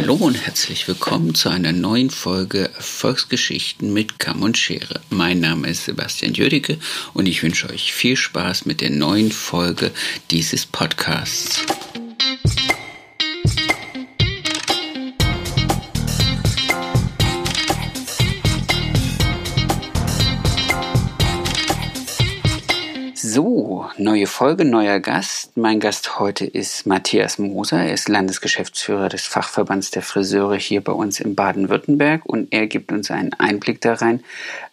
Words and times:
Hallo 0.00 0.14
und 0.14 0.46
herzlich 0.46 0.86
willkommen 0.86 1.34
zu 1.34 1.48
einer 1.48 1.72
neuen 1.72 2.10
Folge 2.10 2.70
Erfolgsgeschichten 2.72 3.92
mit 3.92 4.20
Kamm 4.20 4.42
und 4.42 4.56
Schere. 4.56 5.00
Mein 5.10 5.40
Name 5.40 5.68
ist 5.68 5.86
Sebastian 5.86 6.34
Jödicke 6.34 6.78
und 7.14 7.26
ich 7.26 7.42
wünsche 7.42 7.68
euch 7.68 7.92
viel 7.92 8.14
Spaß 8.14 8.64
mit 8.64 8.80
der 8.80 8.90
neuen 8.90 9.32
Folge 9.32 9.90
dieses 10.30 10.66
Podcasts. 10.66 11.66
Neue 23.98 24.26
Folge, 24.26 24.64
neuer 24.64 25.00
Gast. 25.00 25.56
Mein 25.56 25.80
Gast 25.80 26.18
heute 26.18 26.44
ist 26.44 26.86
Matthias 26.86 27.38
Moser. 27.38 27.80
Er 27.80 27.94
ist 27.94 28.08
Landesgeschäftsführer 28.08 29.08
des 29.08 29.26
Fachverbands 29.26 29.90
der 29.90 30.02
Friseure 30.02 30.56
hier 30.56 30.82
bei 30.82 30.92
uns 30.92 31.20
in 31.20 31.34
Baden-Württemberg 31.34 32.24
und 32.24 32.52
er 32.52 32.66
gibt 32.66 32.92
uns 32.92 33.10
einen 33.10 33.32
Einblick 33.34 33.80
da 33.80 33.94
rein, 33.94 34.22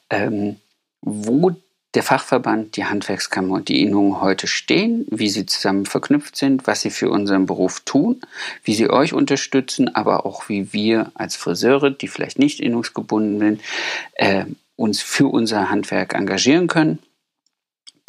ähm, 0.10 0.58
wo 1.02 1.52
der 1.96 2.04
Fachverband, 2.04 2.76
die 2.76 2.86
Handwerkskammer 2.86 3.54
und 3.54 3.70
die 3.70 3.82
Innungen 3.82 4.22
heute 4.22 4.48
stehen, 4.48 5.06
wie 5.10 5.30
sie 5.30 5.46
zusammen 5.46 5.86
verknüpft 5.86 6.36
sind, 6.36 6.68
was 6.68 6.82
sie 6.82 6.90
für 6.90 7.10
unseren 7.10 7.46
Beruf 7.46 7.80
tun, 7.80 8.22
wie 8.64 8.76
sie 8.76 8.90
euch 8.90 9.14
unterstützen, 9.14 9.96
aber 9.96 10.26
auch 10.26 10.50
wie 10.50 10.74
wir 10.74 11.12
als 11.16 11.36
Friseure, 11.36 11.90
die 11.90 12.10
vielleicht 12.10 12.38
nicht 12.38 12.60
innungsgebunden 12.60 13.40
sind, 13.40 13.62
äh, 14.16 14.46
uns 14.76 15.02
für 15.02 15.28
unser 15.28 15.70
Handwerk 15.70 16.14
engagieren 16.14 16.68
können. 16.68 17.00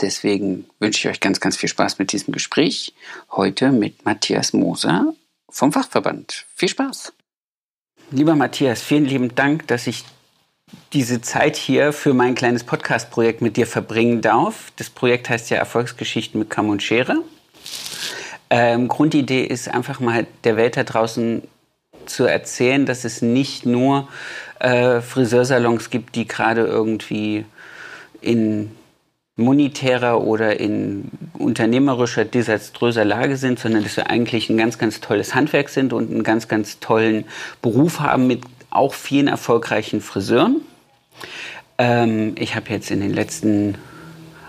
Deswegen 0.00 0.66
wünsche 0.78 1.08
ich 1.08 1.14
euch 1.14 1.20
ganz, 1.20 1.40
ganz 1.40 1.56
viel 1.56 1.68
Spaß 1.68 1.98
mit 1.98 2.12
diesem 2.12 2.32
Gespräch. 2.32 2.94
Heute 3.30 3.72
mit 3.72 4.04
Matthias 4.04 4.52
Moser 4.52 5.14
vom 5.48 5.72
Fachverband. 5.72 6.44
Viel 6.54 6.68
Spaß! 6.68 7.12
Lieber 8.10 8.36
Matthias, 8.36 8.82
vielen 8.82 9.06
lieben 9.06 9.34
Dank, 9.34 9.66
dass 9.66 9.86
ich 9.86 10.04
diese 10.92 11.20
Zeit 11.20 11.56
hier 11.56 11.92
für 11.92 12.14
mein 12.14 12.34
kleines 12.34 12.64
Podcast-Projekt 12.64 13.40
mit 13.40 13.56
dir 13.56 13.66
verbringen 13.66 14.20
darf. 14.20 14.72
Das 14.76 14.90
Projekt 14.90 15.28
heißt 15.28 15.50
ja 15.50 15.56
Erfolgsgeschichten 15.56 16.38
mit 16.38 16.50
Kamm 16.50 16.68
und 16.68 16.82
Schere. 16.82 17.22
Ähm, 18.50 18.88
Grundidee 18.88 19.44
ist 19.44 19.68
einfach 19.68 19.98
mal 19.98 20.26
der 20.44 20.56
Welt 20.56 20.76
da 20.76 20.84
draußen 20.84 21.42
zu 22.06 22.24
erzählen, 22.24 22.86
dass 22.86 23.04
es 23.04 23.22
nicht 23.22 23.66
nur 23.66 24.08
äh, 24.60 25.00
Friseursalons 25.00 25.90
gibt, 25.90 26.14
die 26.14 26.28
gerade 26.28 26.62
irgendwie 26.62 27.44
in 28.20 28.70
monetärer 29.36 30.22
oder 30.22 30.58
in 30.58 31.10
unternehmerischer, 31.34 32.24
desaströser 32.24 33.04
Lage 33.04 33.36
sind, 33.36 33.58
sondern 33.58 33.82
dass 33.82 33.96
wir 33.96 34.08
eigentlich 34.08 34.48
ein 34.48 34.56
ganz, 34.56 34.78
ganz 34.78 35.00
tolles 35.00 35.34
Handwerk 35.34 35.68
sind 35.68 35.92
und 35.92 36.10
einen 36.10 36.22
ganz, 36.22 36.48
ganz 36.48 36.80
tollen 36.80 37.24
Beruf 37.60 38.00
haben 38.00 38.26
mit 38.26 38.42
auch 38.70 38.94
vielen 38.94 39.28
erfolgreichen 39.28 40.00
Friseuren. 40.00 40.62
Ähm, 41.78 42.34
ich 42.38 42.56
habe 42.56 42.70
jetzt 42.70 42.90
in 42.90 43.00
den 43.00 43.12
letzten 43.12 43.76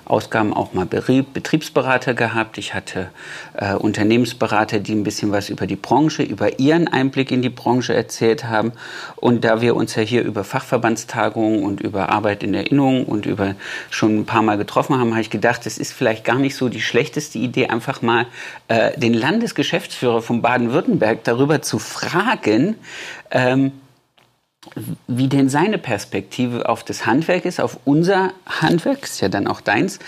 Ausgaben 0.09 0.53
auch 0.53 0.73
mal 0.73 0.85
Betriebsberater 0.85 2.13
gehabt. 2.13 2.57
Ich 2.57 2.73
hatte 2.73 3.09
äh, 3.55 3.73
Unternehmensberater, 3.73 4.79
die 4.79 4.93
ein 4.93 5.03
bisschen 5.03 5.31
was 5.31 5.49
über 5.49 5.67
die 5.67 5.75
Branche, 5.75 6.23
über 6.23 6.59
ihren 6.59 6.87
Einblick 6.87 7.31
in 7.31 7.41
die 7.41 7.49
Branche 7.49 7.93
erzählt 7.93 8.45
haben. 8.45 8.71
Und 9.15 9.43
da 9.43 9.61
wir 9.61 9.75
uns 9.75 9.95
ja 9.95 10.03
hier 10.03 10.23
über 10.23 10.43
Fachverbandstagungen 10.43 11.63
und 11.63 11.81
über 11.81 12.09
Arbeit 12.09 12.43
in 12.43 12.53
Erinnerung 12.53 13.05
und 13.05 13.25
über 13.25 13.55
schon 13.89 14.19
ein 14.19 14.25
paar 14.25 14.41
Mal 14.41 14.57
getroffen 14.57 14.97
haben, 14.97 15.11
habe 15.11 15.21
ich 15.21 15.29
gedacht, 15.29 15.65
es 15.65 15.77
ist 15.77 15.91
vielleicht 15.91 16.23
gar 16.23 16.39
nicht 16.39 16.55
so 16.55 16.69
die 16.69 16.81
schlechteste 16.81 17.37
Idee, 17.37 17.67
einfach 17.67 18.01
mal 18.01 18.27
äh, 18.69 18.97
den 18.97 19.13
Landesgeschäftsführer 19.13 20.21
von 20.21 20.41
Baden-Württemberg 20.41 21.23
darüber 21.23 21.61
zu 21.61 21.79
fragen, 21.79 22.75
ähm, 23.31 23.71
wie 25.07 25.27
denn 25.27 25.49
seine 25.49 25.77
Perspektive 25.77 26.67
auf 26.69 26.83
das 26.83 27.05
Handwerk 27.05 27.45
ist, 27.45 27.59
auf 27.59 27.79
unser 27.85 28.33
Handwerk, 28.45 29.03
ist 29.03 29.21
ja 29.21 29.29
dann 29.29 29.47
auch 29.47 29.61
deins, 29.61 29.99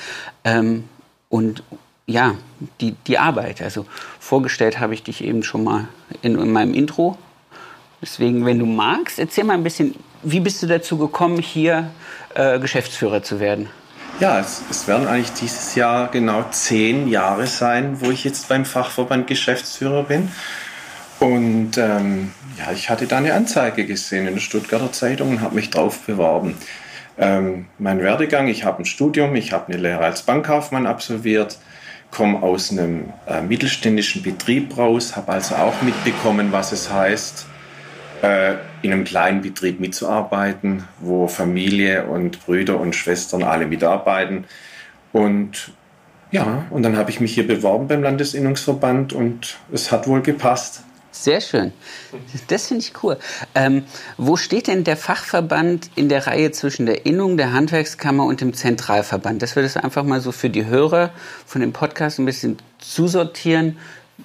ähm, 0.43 0.85
und 1.29 1.63
ja, 2.07 2.35
die, 2.81 2.95
die 3.05 3.19
Arbeit. 3.19 3.61
Also 3.61 3.85
vorgestellt 4.19 4.79
habe 4.79 4.93
ich 4.93 5.03
dich 5.03 5.23
eben 5.23 5.43
schon 5.43 5.63
mal 5.63 5.87
in, 6.21 6.37
in 6.39 6.51
meinem 6.51 6.73
Intro. 6.73 7.17
Deswegen, 8.01 8.45
wenn 8.45 8.57
du 8.59 8.65
magst, 8.65 9.19
erzähl 9.19 9.43
mal 9.43 9.53
ein 9.53 9.63
bisschen, 9.63 9.95
wie 10.23 10.39
bist 10.39 10.63
du 10.63 10.67
dazu 10.67 10.97
gekommen, 10.97 11.39
hier 11.39 11.91
äh, 12.33 12.59
Geschäftsführer 12.59 13.21
zu 13.21 13.39
werden? 13.39 13.69
Ja, 14.19 14.39
es, 14.39 14.63
es, 14.69 14.87
werden 14.87 15.07
eigentlich 15.07 15.33
dieses 15.33 15.75
Jahr 15.75 16.09
genau 16.09 16.43
zehn 16.51 17.07
Jahre 17.07 17.47
sein, 17.47 18.01
wo 18.01 18.09
ich 18.09 18.23
jetzt 18.23 18.49
beim 18.49 18.65
Fachverband 18.65 19.27
Geschäftsführer 19.27 20.03
bin. 20.03 20.29
Und 21.19 21.77
ähm, 21.77 22.33
ja, 22.59 22.71
ich 22.73 22.89
hatte 22.89 23.07
da 23.07 23.17
eine 23.17 23.33
Anzeige 23.33 23.85
gesehen 23.85 24.27
in 24.27 24.33
der 24.33 24.41
Stuttgarter 24.41 24.91
Zeitung 24.91 25.29
und 25.29 25.41
habe 25.41 25.55
mich 25.55 25.69
drauf 25.69 25.99
beworben. 26.05 26.55
Ähm, 27.17 27.67
mein 27.77 27.99
Werdegang, 27.99 28.47
ich 28.47 28.65
habe 28.65 28.83
ein 28.83 28.85
Studium, 28.85 29.35
ich 29.35 29.51
habe 29.51 29.71
eine 29.71 29.81
Lehre 29.81 30.03
als 30.03 30.23
Bankkaufmann 30.23 30.85
absolviert, 30.85 31.57
komme 32.11 32.41
aus 32.41 32.71
einem 32.71 33.13
äh, 33.27 33.41
mittelständischen 33.41 34.23
Betrieb 34.23 34.77
raus, 34.77 35.15
habe 35.15 35.31
also 35.31 35.55
auch 35.55 35.81
mitbekommen, 35.81 36.51
was 36.51 36.71
es 36.71 36.91
heißt, 36.91 37.45
äh, 38.21 38.55
in 38.81 38.91
einem 38.91 39.03
kleinen 39.03 39.41
Betrieb 39.41 39.79
mitzuarbeiten, 39.79 40.83
wo 40.99 41.27
Familie 41.27 42.05
und 42.05 42.45
Brüder 42.45 42.79
und 42.79 42.95
Schwestern 42.95 43.43
alle 43.43 43.67
mitarbeiten. 43.67 44.45
Und 45.13 45.71
ja, 46.31 46.65
und 46.69 46.83
dann 46.83 46.95
habe 46.95 47.09
ich 47.09 47.19
mich 47.19 47.33
hier 47.33 47.47
beworben 47.47 47.87
beim 47.87 48.03
Landesinnungsverband 48.03 49.13
und 49.13 49.57
es 49.71 49.91
hat 49.91 50.07
wohl 50.07 50.21
gepasst. 50.21 50.83
Sehr 51.11 51.41
schön. 51.41 51.73
Das 52.47 52.67
finde 52.67 52.83
ich 52.83 52.93
cool. 53.03 53.17
Ähm, 53.55 53.83
wo 54.17 54.37
steht 54.37 54.67
denn 54.67 54.83
der 54.83 54.95
Fachverband 54.95 55.89
in 55.95 56.07
der 56.07 56.27
Reihe 56.27 56.51
zwischen 56.51 56.85
der 56.85 57.05
Innung, 57.05 57.35
der 57.35 57.51
Handwerkskammer 57.51 58.25
und 58.25 58.41
dem 58.41 58.53
Zentralverband? 58.53 59.41
Das 59.41 59.55
würde 59.55 59.65
es 59.65 59.75
einfach 59.75 60.03
mal 60.03 60.21
so 60.21 60.31
für 60.31 60.49
die 60.49 60.65
Hörer 60.65 61.11
von 61.45 61.61
dem 61.61 61.73
Podcast 61.73 62.19
ein 62.19 62.25
bisschen 62.25 62.57
zusortieren. 62.77 63.77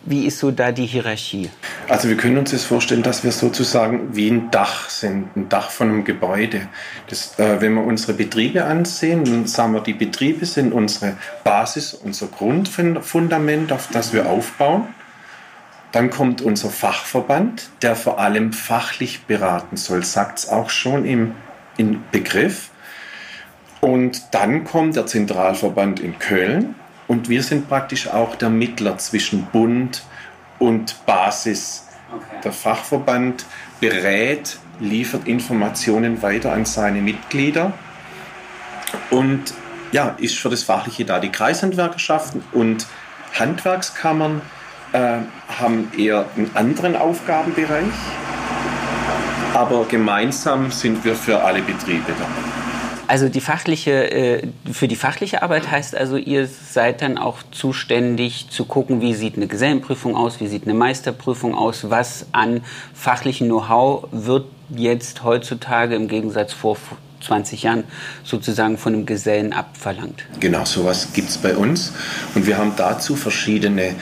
Wie 0.04 0.26
ist 0.26 0.40
so 0.40 0.50
da 0.50 0.72
die 0.72 0.86
Hierarchie? 0.86 1.50
Also 1.88 2.08
wir 2.08 2.16
können 2.16 2.36
uns 2.36 2.52
jetzt 2.52 2.64
vorstellen, 2.64 3.02
dass 3.02 3.24
wir 3.24 3.32
sozusagen 3.32 4.14
wie 4.14 4.28
ein 4.28 4.50
Dach 4.50 4.90
sind, 4.90 5.34
ein 5.36 5.48
Dach 5.48 5.70
von 5.70 5.88
einem 5.88 6.04
Gebäude. 6.04 6.68
Das, 7.08 7.38
äh, 7.38 7.60
wenn 7.60 7.74
wir 7.74 7.84
unsere 7.84 8.12
Betriebe 8.12 8.64
ansehen, 8.64 9.24
dann 9.24 9.46
sagen 9.46 9.72
wir, 9.72 9.80
die 9.80 9.94
Betriebe 9.94 10.44
sind 10.46 10.72
unsere 10.72 11.16
Basis, 11.44 11.94
unser 11.94 12.26
Grundfundament, 12.26 13.72
auf 13.72 13.88
das 13.92 14.12
wir 14.12 14.28
aufbauen. 14.28 14.88
Dann 15.94 16.10
kommt 16.10 16.42
unser 16.42 16.70
Fachverband, 16.70 17.70
der 17.80 17.94
vor 17.94 18.18
allem 18.18 18.52
fachlich 18.52 19.26
beraten 19.26 19.76
soll, 19.76 20.02
sagt 20.02 20.40
es 20.40 20.48
auch 20.48 20.68
schon 20.68 21.04
im, 21.04 21.36
im 21.76 22.02
Begriff. 22.10 22.70
Und 23.80 24.20
dann 24.32 24.64
kommt 24.64 24.96
der 24.96 25.06
Zentralverband 25.06 26.00
in 26.00 26.18
Köln 26.18 26.74
und 27.06 27.28
wir 27.28 27.44
sind 27.44 27.68
praktisch 27.68 28.08
auch 28.08 28.34
der 28.34 28.50
Mittler 28.50 28.98
zwischen 28.98 29.44
Bund 29.52 30.02
und 30.58 31.06
Basis. 31.06 31.86
Okay. 32.12 32.40
Der 32.42 32.52
Fachverband 32.52 33.46
berät, 33.78 34.58
liefert 34.80 35.28
Informationen 35.28 36.22
weiter 36.22 36.52
an 36.52 36.64
seine 36.64 37.02
Mitglieder 37.02 37.72
und 39.10 39.54
ja, 39.92 40.16
ist 40.18 40.36
für 40.38 40.48
das 40.48 40.64
Fachliche 40.64 41.04
da. 41.04 41.20
Die 41.20 41.30
Kreishandwerkerschaften 41.30 42.42
und 42.50 42.84
Handwerkskammern 43.38 44.42
haben 44.94 45.90
eher 45.96 46.26
einen 46.36 46.50
anderen 46.54 46.96
Aufgabenbereich, 46.96 47.84
aber 49.52 49.84
gemeinsam 49.86 50.70
sind 50.70 51.04
wir 51.04 51.14
für 51.14 51.42
alle 51.42 51.62
Betriebe 51.62 52.12
da. 52.18 52.26
Also 53.06 53.28
die 53.28 53.40
fachliche, 53.40 54.10
äh, 54.10 54.48
für 54.72 54.88
die 54.88 54.96
fachliche 54.96 55.42
Arbeit 55.42 55.70
heißt 55.70 55.94
also, 55.94 56.16
ihr 56.16 56.46
seid 56.46 57.02
dann 57.02 57.18
auch 57.18 57.38
zuständig 57.50 58.48
zu 58.50 58.64
gucken, 58.64 59.00
wie 59.02 59.14
sieht 59.14 59.36
eine 59.36 59.46
Gesellenprüfung 59.46 60.16
aus, 60.16 60.40
wie 60.40 60.46
sieht 60.46 60.64
eine 60.64 60.74
Meisterprüfung 60.74 61.54
aus, 61.54 61.90
was 61.90 62.26
an 62.32 62.62
fachlichem 62.94 63.48
Know-how 63.48 64.08
wird 64.10 64.46
jetzt 64.70 65.22
heutzutage 65.22 65.94
im 65.94 66.08
Gegensatz 66.08 66.54
vor 66.54 66.78
20 67.20 67.62
Jahren 67.62 67.84
sozusagen 68.22 68.78
von 68.78 68.94
einem 68.94 69.06
Gesellen 69.06 69.52
abverlangt. 69.52 70.24
Genau, 70.40 70.64
sowas 70.64 71.12
gibt 71.12 71.28
es 71.30 71.38
bei 71.38 71.56
uns. 71.56 71.92
Und 72.34 72.46
wir 72.46 72.58
haben 72.58 72.72
dazu 72.76 73.16
verschiedene 73.16 73.94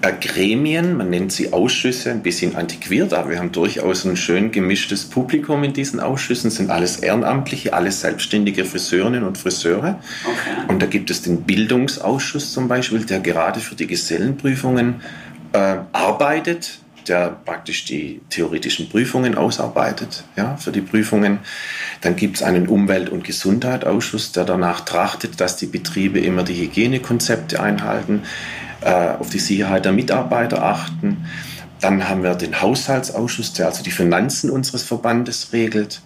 Gremien, 0.00 0.96
man 0.96 1.10
nennt 1.10 1.32
sie 1.32 1.52
Ausschüsse, 1.52 2.10
ein 2.10 2.22
bisschen 2.22 2.56
antiquiert, 2.56 3.12
aber 3.12 3.30
wir 3.30 3.38
haben 3.38 3.52
durchaus 3.52 4.04
ein 4.04 4.16
schön 4.16 4.52
gemischtes 4.52 5.04
Publikum 5.04 5.64
in 5.64 5.72
diesen 5.72 6.00
Ausschüssen, 6.00 6.50
sind 6.50 6.70
alles 6.70 6.98
Ehrenamtliche, 6.98 7.72
alles 7.72 8.00
selbstständige 8.00 8.64
Friseurinnen 8.64 9.24
und 9.24 9.38
Friseure. 9.38 9.98
Okay. 10.24 10.68
Und 10.68 10.80
da 10.80 10.86
gibt 10.86 11.10
es 11.10 11.22
den 11.22 11.42
Bildungsausschuss 11.42 12.52
zum 12.52 12.68
Beispiel, 12.68 13.04
der 13.04 13.20
gerade 13.20 13.60
für 13.60 13.74
die 13.74 13.86
Gesellenprüfungen 13.86 15.00
äh, 15.52 15.76
arbeitet, 15.92 16.78
der 17.08 17.30
praktisch 17.44 17.84
die 17.86 18.20
theoretischen 18.30 18.88
Prüfungen 18.88 19.34
ausarbeitet, 19.34 20.24
ja, 20.36 20.56
für 20.56 20.72
die 20.72 20.80
Prüfungen. 20.80 21.38
Dann 22.02 22.16
gibt 22.16 22.36
es 22.36 22.42
einen 22.42 22.68
Umwelt- 22.68 23.08
und 23.08 23.24
Gesundheitsausschuss, 23.24 24.32
der 24.32 24.44
danach 24.44 24.80
trachtet, 24.82 25.40
dass 25.40 25.56
die 25.56 25.66
Betriebe 25.66 26.20
immer 26.20 26.42
die 26.42 26.54
Hygienekonzepte 26.54 27.60
einhalten. 27.60 28.22
Äh, 28.80 29.16
auf 29.18 29.30
die 29.30 29.40
Sicherheit 29.40 29.84
der 29.84 29.90
Mitarbeiter 29.92 30.62
achten. 30.62 31.26
Dann 31.80 32.08
haben 32.08 32.22
wir 32.22 32.36
den 32.36 32.60
Haushaltsausschuss, 32.60 33.52
der 33.52 33.66
also 33.66 33.82
die 33.82 33.90
Finanzen 33.90 34.50
unseres 34.50 34.84
Verbandes 34.84 35.52
regelt, 35.52 36.00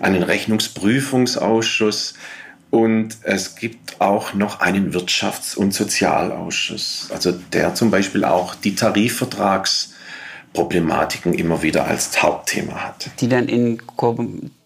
einen 0.00 0.24
Rechnungsprüfungsausschuss 0.24 2.14
und 2.70 3.18
es 3.22 3.54
gibt 3.54 4.00
auch 4.00 4.34
noch 4.34 4.58
einen 4.60 4.92
Wirtschafts- 4.92 5.56
und 5.56 5.72
Sozialausschuss, 5.72 7.10
also 7.12 7.30
der 7.32 7.76
zum 7.76 7.92
Beispiel 7.92 8.24
auch 8.24 8.56
die 8.56 8.74
Tarifvertragsproblematiken 8.74 11.32
immer 11.34 11.62
wieder 11.62 11.86
als 11.86 12.20
Hauptthema 12.20 12.74
hat. 12.74 13.08
Die 13.20 13.28
dann 13.28 13.46
in 13.48 13.80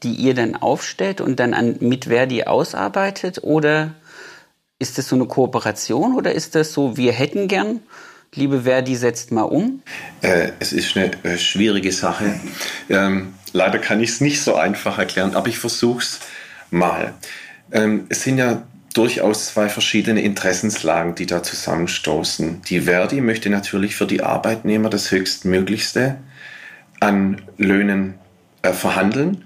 die 0.02 0.14
ihr 0.14 0.32
dann 0.34 0.56
aufstellt 0.56 1.20
und 1.20 1.38
dann 1.40 1.52
an 1.52 1.76
mit 1.80 2.06
Verdi 2.06 2.44
ausarbeitet 2.44 3.40
oder 3.42 3.90
ist 4.84 4.98
das 4.98 5.08
so 5.08 5.16
eine 5.16 5.24
Kooperation 5.24 6.14
oder 6.14 6.32
ist 6.32 6.54
das 6.54 6.74
so, 6.74 6.98
wir 6.98 7.12
hätten 7.12 7.48
gern 7.48 7.80
Liebe 8.34 8.62
Verdi, 8.62 8.96
setzt 8.96 9.32
mal 9.32 9.44
um? 9.44 9.80
Äh, 10.20 10.50
es 10.58 10.72
ist 10.72 10.94
eine 10.94 11.10
äh, 11.22 11.38
schwierige 11.38 11.90
Sache. 11.90 12.38
Ähm, 12.90 13.32
leider 13.52 13.78
kann 13.78 14.00
ich 14.00 14.10
es 14.10 14.20
nicht 14.20 14.42
so 14.42 14.56
einfach 14.56 14.98
erklären, 14.98 15.34
aber 15.36 15.48
ich 15.48 15.58
versuche 15.58 16.02
es 16.02 16.20
mal. 16.70 17.14
Ähm, 17.72 18.06
es 18.10 18.24
sind 18.24 18.36
ja 18.36 18.62
durchaus 18.92 19.46
zwei 19.46 19.70
verschiedene 19.70 20.20
Interessenslagen, 20.20 21.14
die 21.14 21.26
da 21.26 21.42
zusammenstoßen. 21.42 22.60
Die 22.68 22.82
Verdi 22.82 23.22
möchte 23.22 23.48
natürlich 23.48 23.96
für 23.96 24.06
die 24.06 24.22
Arbeitnehmer 24.22 24.90
das 24.90 25.10
Höchstmöglichste 25.10 26.16
an 27.00 27.40
Löhnen 27.56 28.14
äh, 28.60 28.72
verhandeln. 28.72 29.44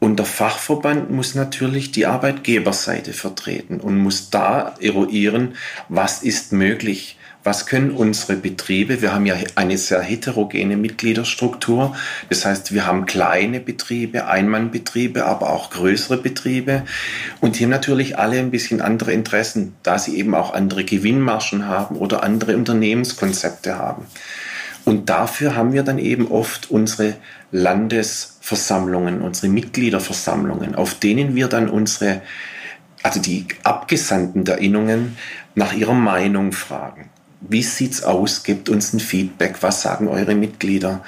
Und 0.00 0.18
der 0.18 0.26
Fachverband 0.26 1.10
muss 1.10 1.34
natürlich 1.34 1.92
die 1.92 2.06
Arbeitgeberseite 2.06 3.12
vertreten 3.12 3.80
und 3.80 3.98
muss 3.98 4.30
da 4.30 4.74
eruieren, 4.80 5.54
was 5.90 6.22
ist 6.22 6.52
möglich? 6.52 7.18
Was 7.44 7.66
können 7.66 7.90
unsere 7.90 8.36
Betriebe, 8.36 9.00
wir 9.00 9.14
haben 9.14 9.24
ja 9.24 9.34
eine 9.54 9.78
sehr 9.78 10.02
heterogene 10.02 10.76
Mitgliederstruktur, 10.76 11.96
das 12.28 12.44
heißt, 12.44 12.74
wir 12.74 12.86
haben 12.86 13.06
kleine 13.06 13.60
Betriebe, 13.60 14.26
Einmannbetriebe, 14.26 15.24
aber 15.24 15.50
auch 15.50 15.70
größere 15.70 16.18
Betriebe. 16.18 16.82
Und 17.40 17.58
die 17.58 17.64
haben 17.64 17.70
natürlich 17.70 18.18
alle 18.18 18.38
ein 18.38 18.50
bisschen 18.50 18.82
andere 18.82 19.12
Interessen, 19.12 19.74
da 19.82 19.98
sie 19.98 20.18
eben 20.18 20.34
auch 20.34 20.52
andere 20.52 20.84
Gewinnmargen 20.84 21.66
haben 21.66 21.96
oder 21.96 22.22
andere 22.22 22.56
Unternehmenskonzepte 22.56 23.78
haben. 23.78 24.06
Und 24.84 25.08
dafür 25.08 25.56
haben 25.56 25.72
wir 25.72 25.82
dann 25.82 25.98
eben 25.98 26.30
oft 26.30 26.70
unsere 26.70 27.14
Landesversammlungen, 28.50 29.20
unsere 29.20 29.48
Mitgliederversammlungen, 29.48 30.74
auf 30.74 30.94
denen 30.94 31.34
wir 31.34 31.48
dann 31.48 31.68
unsere, 31.68 32.22
also 33.02 33.20
die 33.20 33.46
Abgesandten 33.62 34.44
der 34.44 34.58
Innungen 34.58 35.16
nach 35.54 35.72
ihrer 35.72 35.94
Meinung 35.94 36.52
fragen 36.52 37.10
wie 37.42 37.62
sieht's 37.62 38.02
aus? 38.02 38.42
Gebt 38.42 38.68
uns 38.68 38.92
ein 38.92 39.00
Feedback. 39.00 39.62
Was 39.62 39.80
sagen 39.80 40.08
eure 40.08 40.34
Mitglieder? 40.34 41.02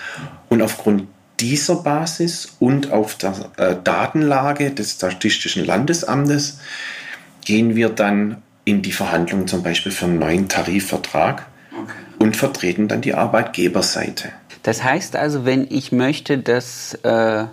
Und 0.48 0.62
aufgrund 0.62 1.06
dieser 1.40 1.74
Basis 1.74 2.56
und 2.58 2.90
auf 2.90 3.16
der 3.16 3.34
äh, 3.58 3.76
Datenlage 3.84 4.70
des 4.70 4.92
Statistischen 4.92 5.66
Landesamtes 5.66 6.58
gehen 7.44 7.76
wir 7.76 7.90
dann 7.90 8.38
in 8.64 8.80
die 8.80 8.92
Verhandlungen 8.92 9.46
zum 9.46 9.62
Beispiel 9.62 9.92
für 9.92 10.06
einen 10.06 10.20
neuen 10.20 10.48
Tarifvertrag 10.48 11.46
okay. 11.70 11.92
Und 12.22 12.36
vertreten 12.36 12.88
dann 12.88 13.00
die 13.00 13.14
Arbeitgeberseite. 13.14 14.30
Das 14.62 14.84
heißt 14.84 15.16
also, 15.16 15.44
wenn 15.44 15.66
ich 15.68 15.90
möchte, 15.90 16.38
dass 16.38 16.94
äh, 17.02 17.46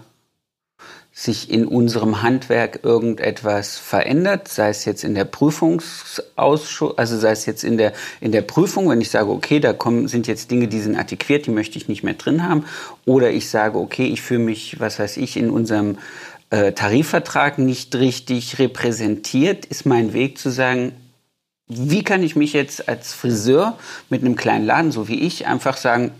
sich 1.12 1.50
in 1.52 1.66
unserem 1.66 2.22
Handwerk 2.22 2.82
irgendetwas 2.84 3.78
verändert, 3.78 4.48
sei 4.48 4.70
es 4.70 4.86
jetzt 4.86 5.04
in 5.04 5.16
der 5.16 5.26
Prüfungsausschuss, 5.26 6.98
also 6.98 7.18
sei 7.18 7.32
es 7.32 7.48
jetzt 7.48 7.64
in 7.64 7.78
der, 7.78 7.94
in 8.22 8.32
der 8.32 8.44
Prüfung, 8.44 8.88
wenn 8.90 9.02
ich 9.02 9.10
sage, 9.10 9.30
okay, 9.32 9.60
da 9.60 9.74
kommen, 9.74 10.08
sind 10.08 10.28
jetzt 10.28 10.52
Dinge, 10.52 10.68
die 10.68 10.80
sind 10.80 10.96
antiquiert, 10.96 11.48
die 11.48 11.52
möchte 11.52 11.78
ich 11.78 11.88
nicht 11.88 12.04
mehr 12.04 12.14
drin 12.14 12.48
haben, 12.48 12.64
oder 13.06 13.32
ich 13.32 13.50
sage, 13.50 13.80
okay, 13.80 14.06
ich 14.06 14.22
fühle 14.22 14.40
mich, 14.40 14.80
was 14.80 15.00
weiß 15.00 15.18
ich, 15.18 15.36
in 15.36 15.50
unserem 15.50 15.98
äh, 16.52 16.74
Tarifvertrag 16.74 17.58
nicht 17.58 17.96
richtig 17.96 18.60
repräsentiert, 18.60 19.66
ist 19.66 19.86
mein 19.86 20.14
Weg 20.14 20.38
zu 20.38 20.52
sagen, 20.52 20.94
wie 21.70 22.04
kann 22.04 22.24
ich 22.24 22.36
mich 22.36 22.54
jetzt 22.54 22.90
als 22.90 23.14
Friseur 23.14 23.78
mit 24.10 24.22
einem 24.22 24.36
kleinen 24.36 24.66
Laden, 24.66 24.92
so 24.92 25.08
wie 25.08 25.20
ich, 25.22 25.46
einfach 25.46 25.78
sagen, 25.78 26.12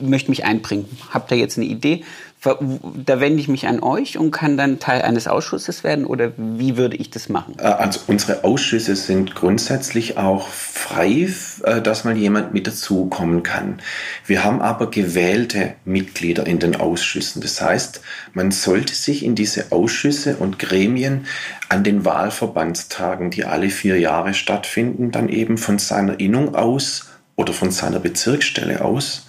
möchte 0.00 0.30
mich 0.30 0.44
einbringen. 0.44 0.84
Habt 1.10 1.30
ihr 1.30 1.38
jetzt 1.38 1.56
eine 1.56 1.66
Idee? 1.66 2.04
Da 2.40 3.20
wende 3.20 3.40
ich 3.40 3.48
mich 3.48 3.66
an 3.66 3.80
euch 3.82 4.16
und 4.16 4.30
kann 4.30 4.56
dann 4.56 4.78
Teil 4.78 5.02
eines 5.02 5.26
Ausschusses 5.26 5.82
werden 5.82 6.04
oder 6.06 6.32
wie 6.36 6.76
würde 6.76 6.96
ich 6.96 7.10
das 7.10 7.28
machen? 7.28 7.56
Äh, 7.58 7.62
also 7.62 8.00
unsere 8.06 8.44
Ausschüsse 8.44 8.94
sind 8.94 9.34
grundsätzlich 9.34 10.18
auch 10.18 10.46
frei, 10.48 11.28
äh, 11.64 11.82
dass 11.82 12.04
mal 12.04 12.16
jemand 12.16 12.54
mit 12.54 12.68
dazukommen 12.68 13.42
kann. 13.42 13.80
Wir 14.24 14.44
haben 14.44 14.62
aber 14.62 14.90
gewählte 14.90 15.74
Mitglieder 15.84 16.46
in 16.46 16.60
den 16.60 16.76
Ausschüssen. 16.76 17.42
Das 17.42 17.60
heißt, 17.60 18.02
man 18.34 18.52
sollte 18.52 18.94
sich 18.94 19.24
in 19.24 19.34
diese 19.34 19.72
Ausschüsse 19.72 20.36
und 20.36 20.60
Gremien 20.60 21.26
an 21.68 21.82
den 21.82 22.04
Wahlverbandstagen, 22.04 23.30
die 23.30 23.44
alle 23.46 23.70
vier 23.70 23.98
Jahre 23.98 24.32
stattfinden, 24.32 25.10
dann 25.10 25.28
eben 25.28 25.58
von 25.58 25.78
seiner 25.78 26.20
Innung 26.20 26.54
aus 26.54 27.08
oder 27.34 27.52
von 27.52 27.72
seiner 27.72 27.98
Bezirksstelle 27.98 28.84
aus 28.84 29.27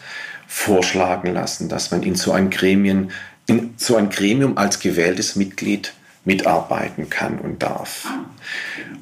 vorschlagen 0.51 1.31
lassen, 1.31 1.69
dass 1.69 1.91
man 1.91 2.01
in 2.01 2.15
so 2.15 2.31
ein 2.31 2.49
Gremien, 2.49 3.11
in 3.45 3.75
so 3.77 3.95
ein 3.95 4.09
Gremium 4.09 4.57
als 4.57 4.79
gewähltes 4.79 5.35
Mitglied 5.35 5.93
mitarbeiten 6.25 7.09
kann 7.09 7.37
und 7.37 7.61
darf. 7.61 8.07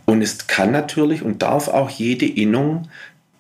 Und 0.06 0.22
es 0.22 0.48
kann 0.48 0.72
natürlich 0.72 1.24
und 1.24 1.42
darf 1.42 1.70
auch 1.70 1.90
jede 1.90 2.26
Innung 2.26 2.90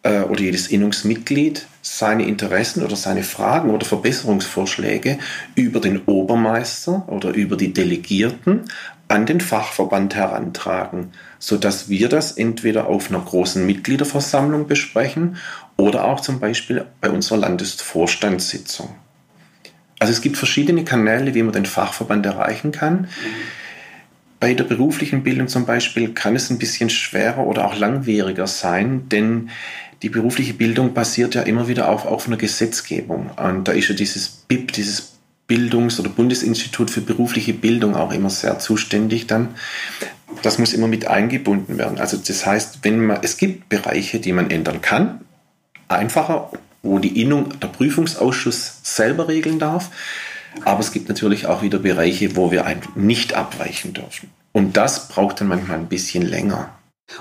äh, 0.03 0.21
oder 0.21 0.39
jedes 0.39 0.67
Innungsmitglied 0.67 1.67
seine 1.81 2.25
Interessen 2.25 2.83
oder 2.83 2.95
seine 2.95 3.23
Fragen 3.23 3.71
oder 3.71 3.85
Verbesserungsvorschläge 3.85 5.19
über 5.55 5.81
den 5.81 5.99
Obermeister 6.05 7.07
oder 7.07 7.33
über 7.33 7.57
die 7.57 7.73
Delegierten 7.73 8.63
an 9.09 9.25
den 9.25 9.41
Fachverband 9.41 10.15
herantragen, 10.15 11.11
sodass 11.39 11.89
wir 11.89 12.09
das 12.09 12.33
entweder 12.33 12.87
auf 12.87 13.09
einer 13.09 13.21
großen 13.21 13.65
Mitgliederversammlung 13.65 14.67
besprechen 14.67 15.37
oder 15.77 16.05
auch 16.05 16.19
zum 16.19 16.39
Beispiel 16.39 16.85
bei 17.01 17.09
unserer 17.09 17.37
Landesvorstandssitzung. 17.37 18.89
Also 19.99 20.13
es 20.13 20.21
gibt 20.21 20.37
verschiedene 20.37 20.83
Kanäle, 20.83 21.33
wie 21.33 21.43
man 21.43 21.53
den 21.53 21.65
Fachverband 21.65 22.25
erreichen 22.25 22.71
kann. 22.71 23.07
Bei 24.39 24.53
der 24.53 24.65
beruflichen 24.65 25.23
Bildung 25.23 25.47
zum 25.47 25.65
Beispiel 25.65 26.13
kann 26.13 26.35
es 26.35 26.51
ein 26.51 26.59
bisschen 26.59 26.89
schwerer 26.89 27.45
oder 27.47 27.65
auch 27.65 27.77
langwieriger 27.77 28.45
sein, 28.45 29.09
denn 29.09 29.49
die 30.03 30.09
berufliche 30.09 30.53
Bildung 30.53 30.93
basiert 30.93 31.33
ja 31.33 31.41
immer 31.41 31.67
wieder 31.67 31.89
auf, 31.89 32.05
auf 32.05 32.27
einer 32.27 32.37
Gesetzgebung. 32.37 33.31
Und 33.31 33.67
da 33.67 33.71
ist 33.71 33.89
ja 33.89 33.95
dieses 33.95 34.27
BIP, 34.27 34.73
dieses 34.73 35.13
Bildungs- 35.47 35.99
oder 35.99 36.09
Bundesinstitut 36.09 36.91
für 36.91 37.01
berufliche 37.01 37.53
Bildung 37.53 37.95
auch 37.95 38.11
immer 38.11 38.29
sehr 38.29 38.59
zuständig 38.59 39.25
dann. 39.25 39.55
Das 40.43 40.59
muss 40.59 40.73
immer 40.73 40.87
mit 40.87 41.07
eingebunden 41.07 41.79
werden. 41.79 41.97
Also 41.97 42.17
das 42.17 42.45
heißt, 42.45 42.79
wenn 42.83 43.03
man, 43.03 43.19
es 43.23 43.37
gibt 43.37 43.69
Bereiche, 43.69 44.19
die 44.19 44.33
man 44.33 44.51
ändern 44.51 44.81
kann, 44.81 45.21
einfacher, 45.87 46.51
wo 46.83 46.99
die 46.99 47.21
Innung 47.21 47.59
der 47.59 47.67
Prüfungsausschuss 47.67 48.79
selber 48.83 49.27
regeln 49.27 49.59
darf. 49.59 49.89
Aber 50.65 50.79
es 50.79 50.91
gibt 50.91 51.09
natürlich 51.09 51.45
auch 51.45 51.61
wieder 51.61 51.79
Bereiche, 51.79 52.35
wo 52.35 52.51
wir 52.51 52.65
nicht 52.95 53.35
abweichen 53.35 53.93
dürfen. 53.93 54.29
Und 54.53 54.75
das 54.75 55.07
braucht 55.09 55.41
dann 55.41 55.49
manchmal 55.49 55.77
ein 55.77 55.87
bisschen 55.87 56.23
länger. 56.23 56.71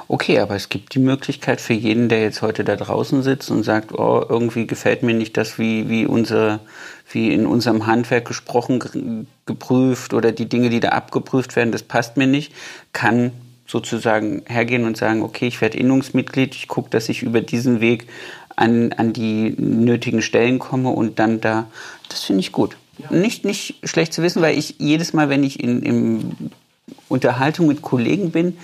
Okay, 0.08 0.40
aber 0.40 0.56
es 0.56 0.68
gibt 0.68 0.94
die 0.94 0.98
Möglichkeit 0.98 1.60
für 1.60 1.72
jeden, 1.72 2.08
der 2.08 2.20
jetzt 2.22 2.42
heute 2.42 2.64
da 2.64 2.74
draußen 2.74 3.22
sitzt 3.22 3.50
und 3.50 3.62
sagt, 3.62 3.92
oh, 3.92 4.24
irgendwie 4.28 4.66
gefällt 4.66 5.04
mir 5.04 5.14
nicht 5.14 5.36
das, 5.36 5.58
wie, 5.58 5.88
wie, 5.88 6.06
unsere, 6.06 6.58
wie 7.12 7.32
in 7.32 7.46
unserem 7.46 7.86
Handwerk 7.86 8.24
gesprochen, 8.24 9.28
geprüft 9.46 10.12
oder 10.12 10.32
die 10.32 10.48
Dinge, 10.48 10.70
die 10.70 10.80
da 10.80 10.88
abgeprüft 10.88 11.54
werden, 11.54 11.70
das 11.70 11.84
passt 11.84 12.16
mir 12.16 12.26
nicht, 12.26 12.52
kann 12.92 13.30
sozusagen 13.66 14.42
hergehen 14.46 14.84
und 14.84 14.96
sagen, 14.96 15.22
okay, 15.22 15.46
ich 15.46 15.60
werde 15.60 15.78
Innungsmitglied, 15.78 16.54
ich 16.54 16.68
gucke, 16.68 16.90
dass 16.90 17.08
ich 17.08 17.22
über 17.22 17.40
diesen 17.40 17.80
Weg 17.80 18.06
an, 18.56 18.92
an 18.94 19.12
die 19.12 19.54
nötigen 19.58 20.22
Stellen 20.22 20.58
komme 20.58 20.90
und 20.90 21.18
dann 21.18 21.40
da, 21.40 21.66
das 22.08 22.24
finde 22.24 22.40
ich 22.40 22.52
gut. 22.52 22.76
Ja. 22.98 23.12
Nicht, 23.12 23.44
nicht 23.44 23.76
schlecht 23.84 24.12
zu 24.12 24.22
wissen, 24.22 24.42
weil 24.42 24.58
ich 24.58 24.76
jedes 24.78 25.12
Mal, 25.12 25.28
wenn 25.28 25.44
ich 25.44 25.62
in, 25.62 25.82
in 25.82 26.50
Unterhaltung 27.08 27.66
mit 27.66 27.82
Kollegen 27.82 28.30
bin, 28.30 28.56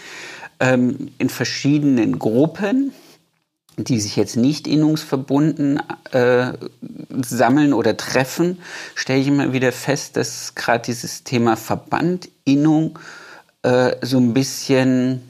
ähm, 0.60 1.10
in 1.18 1.28
verschiedenen 1.28 2.18
Gruppen, 2.18 2.92
die 3.76 4.00
sich 4.00 4.16
jetzt 4.16 4.36
nicht 4.36 4.66
innungsverbunden 4.66 5.80
äh, 6.12 6.52
sammeln 7.22 7.72
oder 7.72 7.96
treffen, 7.96 8.58
stelle 8.94 9.20
ich 9.20 9.28
immer 9.28 9.52
wieder 9.52 9.72
fest, 9.72 10.16
dass 10.16 10.54
gerade 10.54 10.84
dieses 10.84 11.24
Thema 11.24 11.56
Verband, 11.56 12.28
Innung 12.44 12.98
äh, 13.62 13.96
so 14.02 14.18
ein 14.18 14.34
bisschen, 14.34 15.22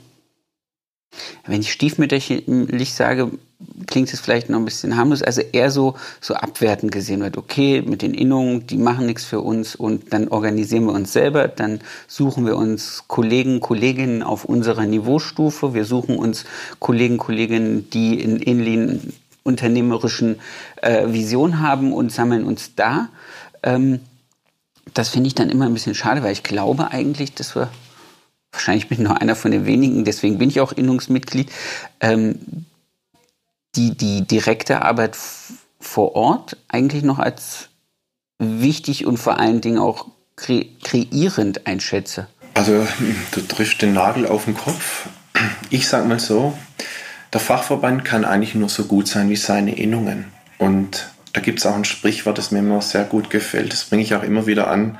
wenn 1.47 1.61
ich 1.61 1.73
stiefmütterlich 1.73 2.95
sage, 2.95 3.31
klingt 3.87 4.13
es 4.13 4.21
vielleicht 4.21 4.49
noch 4.49 4.59
ein 4.59 4.65
bisschen 4.65 4.97
harmlos, 4.97 5.23
also 5.23 5.41
eher 5.41 5.71
so, 5.71 5.95
so 6.21 6.35
abwertend 6.35 6.93
gesehen 6.93 7.21
wird. 7.21 7.37
Okay, 7.37 7.83
mit 7.83 8.03
den 8.03 8.15
Innungen, 8.15 8.67
die 8.67 8.77
machen 8.77 9.07
nichts 9.07 9.25
für 9.25 9.41
uns 9.41 9.75
und 9.77 10.13
dann 10.13 10.29
organisieren 10.29 10.87
wir 10.87 10.93
uns 10.93 11.13
selber, 11.13 11.49
dann 11.49 11.81
suchen 12.09 12.47
wir 12.47 12.57
uns 12.57 13.05
Kollegen, 13.07 13.61
Kolleginnen 13.61 14.23
auf 14.23 14.45
unserer 14.45 14.87
Niveaustufe, 14.87 15.75
wir 15.75 15.85
suchen 15.85 16.17
uns 16.17 16.45
Kollegen, 16.79 17.19
Kolleginnen, 17.19 17.89
die 17.91 18.21
in 18.21 18.41
ähnlichen 18.41 19.13
unternehmerischen 19.45 20.41
äh, 20.77 21.13
Vision 21.13 21.61
haben 21.61 21.93
und 21.93 22.13
sammeln 22.13 22.45
uns 22.45 22.75
da. 22.75 23.09
Ähm, 23.63 24.01
das 24.95 25.09
finde 25.09 25.29
ich 25.29 25.35
dann 25.35 25.51
immer 25.51 25.67
ein 25.67 25.75
bisschen 25.75 25.95
schade, 25.95 26.23
weil 26.23 26.33
ich 26.33 26.43
glaube 26.43 26.91
eigentlich, 26.91 27.35
dass 27.35 27.57
wir, 27.57 27.71
wahrscheinlich 28.53 28.89
bin 28.89 28.99
ich 28.99 29.05
noch 29.05 29.17
einer 29.17 29.35
von 29.35 29.51
den 29.51 29.67
wenigen, 29.67 30.05
deswegen 30.05 30.39
bin 30.39 30.49
ich 30.49 30.61
auch 30.61 30.73
Innungsmitglied, 30.73 31.51
ähm, 32.01 32.67
die, 33.75 33.97
die 33.97 34.27
direkte 34.27 34.83
Arbeit 34.83 35.17
vor 35.81 36.15
Ort 36.15 36.59
eigentlich 36.69 37.03
noch 37.03 37.19
als 37.19 37.69
wichtig 38.39 39.07
und 39.07 39.17
vor 39.17 39.39
allen 39.39 39.61
Dingen 39.61 39.79
auch 39.79 40.07
kre 40.37 40.67
kreierend 40.83 41.67
einschätze. 41.67 42.29
Also 42.55 42.87
du 43.33 43.41
triffst 43.41 43.81
den 43.81 43.95
Nagel 43.95 44.27
auf 44.27 44.45
den 44.45 44.55
Kopf. 44.55 45.09
Ich 45.71 45.89
sage 45.89 46.07
mal 46.07 46.21
so, 46.21 46.57
der 47.33 47.41
Fachverband 47.41 48.05
kann 48.05 48.25
eigentlich 48.25 48.55
nur 48.55 48.69
so 48.69 48.85
gut 48.85 49.09
sein 49.09 49.31
wie 49.31 49.37
seine 49.37 49.77
Innungen. 49.77 50.27
Und 50.59 51.09
da 51.33 51.41
gibt 51.41 51.61
es 51.61 51.67
auch 51.67 51.75
ein 51.75 51.87
Sprichwort, 51.87 52.37
das 52.37 52.51
mir 52.51 52.59
immer 52.59 52.83
sehr 52.83 53.05
gut 53.05 53.31
gefällt. 53.31 53.73
Das 53.73 53.85
bringe 53.85 54.03
ich 54.03 54.15
auch 54.15 54.23
immer 54.23 54.47
wieder 54.47 54.69
an. 54.69 54.99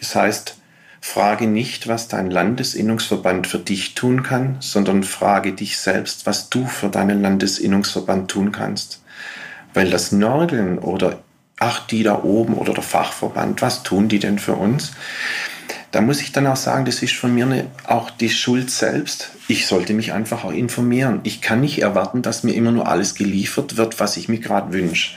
Das 0.00 0.14
heißt, 0.14 0.56
frage 1.04 1.46
nicht, 1.46 1.86
was 1.86 2.08
dein 2.08 2.30
Landesinnungsverband 2.30 3.46
für 3.46 3.58
dich 3.58 3.94
tun 3.94 4.22
kann, 4.22 4.56
sondern 4.60 5.04
frage 5.04 5.52
dich 5.52 5.76
selbst, 5.76 6.24
was 6.24 6.48
du 6.48 6.66
für 6.66 6.88
deinen 6.88 7.20
Landesinnungsverband 7.20 8.30
tun 8.30 8.52
kannst. 8.52 9.02
Weil 9.74 9.90
das 9.90 10.12
Nörgeln 10.12 10.78
oder 10.78 11.18
ach, 11.58 11.86
die 11.86 12.04
da 12.04 12.22
oben 12.22 12.54
oder 12.54 12.72
der 12.72 12.82
Fachverband, 12.82 13.60
was 13.60 13.82
tun 13.82 14.08
die 14.08 14.18
denn 14.18 14.38
für 14.38 14.54
uns? 14.54 14.92
Da 15.90 16.00
muss 16.00 16.22
ich 16.22 16.32
dann 16.32 16.46
auch 16.46 16.56
sagen, 16.56 16.86
das 16.86 17.02
ist 17.02 17.14
von 17.14 17.34
mir 17.34 17.44
eine, 17.44 17.66
auch 17.86 18.08
die 18.08 18.30
Schuld 18.30 18.70
selbst. 18.70 19.30
Ich 19.46 19.66
sollte 19.66 19.92
mich 19.92 20.14
einfach 20.14 20.42
auch 20.42 20.52
informieren. 20.52 21.20
Ich 21.24 21.42
kann 21.42 21.60
nicht 21.60 21.82
erwarten, 21.82 22.22
dass 22.22 22.44
mir 22.44 22.54
immer 22.54 22.72
nur 22.72 22.88
alles 22.88 23.14
geliefert 23.14 23.76
wird, 23.76 24.00
was 24.00 24.16
ich 24.16 24.30
mir 24.30 24.38
gerade 24.38 24.72
wünsche, 24.72 25.16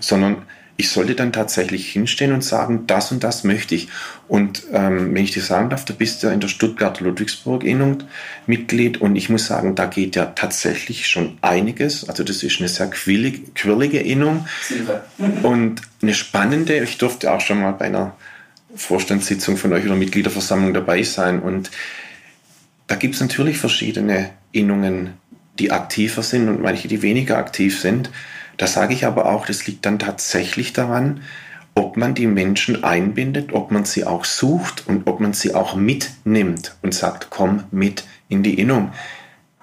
sondern 0.00 0.46
ich 0.78 0.90
sollte 0.90 1.14
dann 1.14 1.32
tatsächlich 1.32 1.90
hinstehen 1.90 2.32
und 2.32 2.44
sagen, 2.44 2.86
das 2.86 3.10
und 3.10 3.24
das 3.24 3.44
möchte 3.44 3.74
ich. 3.74 3.88
Und 4.28 4.64
ähm, 4.72 5.14
wenn 5.14 5.24
ich 5.24 5.30
dir 5.30 5.42
sagen 5.42 5.70
darf, 5.70 5.84
du 5.84 5.94
bist 5.94 6.22
ja 6.22 6.30
in 6.30 6.40
der 6.40 6.48
Stuttgarter 6.48 7.04
Ludwigsburg-Innung 7.04 8.02
Mitglied 8.46 9.00
und 9.00 9.16
ich 9.16 9.30
muss 9.30 9.46
sagen, 9.46 9.74
da 9.74 9.86
geht 9.86 10.16
ja 10.16 10.26
tatsächlich 10.26 11.06
schon 11.06 11.38
einiges. 11.40 12.08
Also 12.08 12.24
das 12.24 12.42
ist 12.42 12.58
eine 12.60 12.68
sehr 12.68 12.88
quirlige, 12.90 13.50
quirlige 13.54 14.00
Innung 14.00 14.46
und 15.42 15.80
eine 16.02 16.14
spannende. 16.14 16.78
Ich 16.78 16.98
durfte 16.98 17.32
auch 17.32 17.40
schon 17.40 17.60
mal 17.60 17.72
bei 17.72 17.86
einer 17.86 18.14
Vorstandssitzung 18.74 19.56
von 19.56 19.72
euch 19.72 19.84
oder 19.86 19.96
Mitgliederversammlung 19.96 20.74
dabei 20.74 21.02
sein. 21.02 21.40
Und 21.40 21.70
da 22.86 22.96
gibt 22.96 23.14
es 23.14 23.20
natürlich 23.20 23.58
verschiedene 23.58 24.30
Innungen, 24.52 25.14
die 25.58 25.72
aktiver 25.72 26.22
sind 26.22 26.50
und 26.50 26.60
manche, 26.60 26.86
die 26.86 27.00
weniger 27.00 27.38
aktiv 27.38 27.80
sind. 27.80 28.10
Da 28.56 28.66
sage 28.66 28.94
ich 28.94 29.06
aber 29.06 29.26
auch, 29.26 29.46
das 29.46 29.66
liegt 29.66 29.86
dann 29.86 29.98
tatsächlich 29.98 30.72
daran, 30.72 31.22
ob 31.74 31.96
man 31.96 32.14
die 32.14 32.26
Menschen 32.26 32.84
einbindet, 32.84 33.52
ob 33.52 33.70
man 33.70 33.84
sie 33.84 34.04
auch 34.04 34.24
sucht 34.24 34.86
und 34.86 35.06
ob 35.06 35.20
man 35.20 35.34
sie 35.34 35.54
auch 35.54 35.74
mitnimmt 35.74 36.74
und 36.82 36.94
sagt, 36.94 37.28
komm 37.30 37.64
mit 37.70 38.04
in 38.28 38.42
die 38.42 38.58
Innung. 38.58 38.92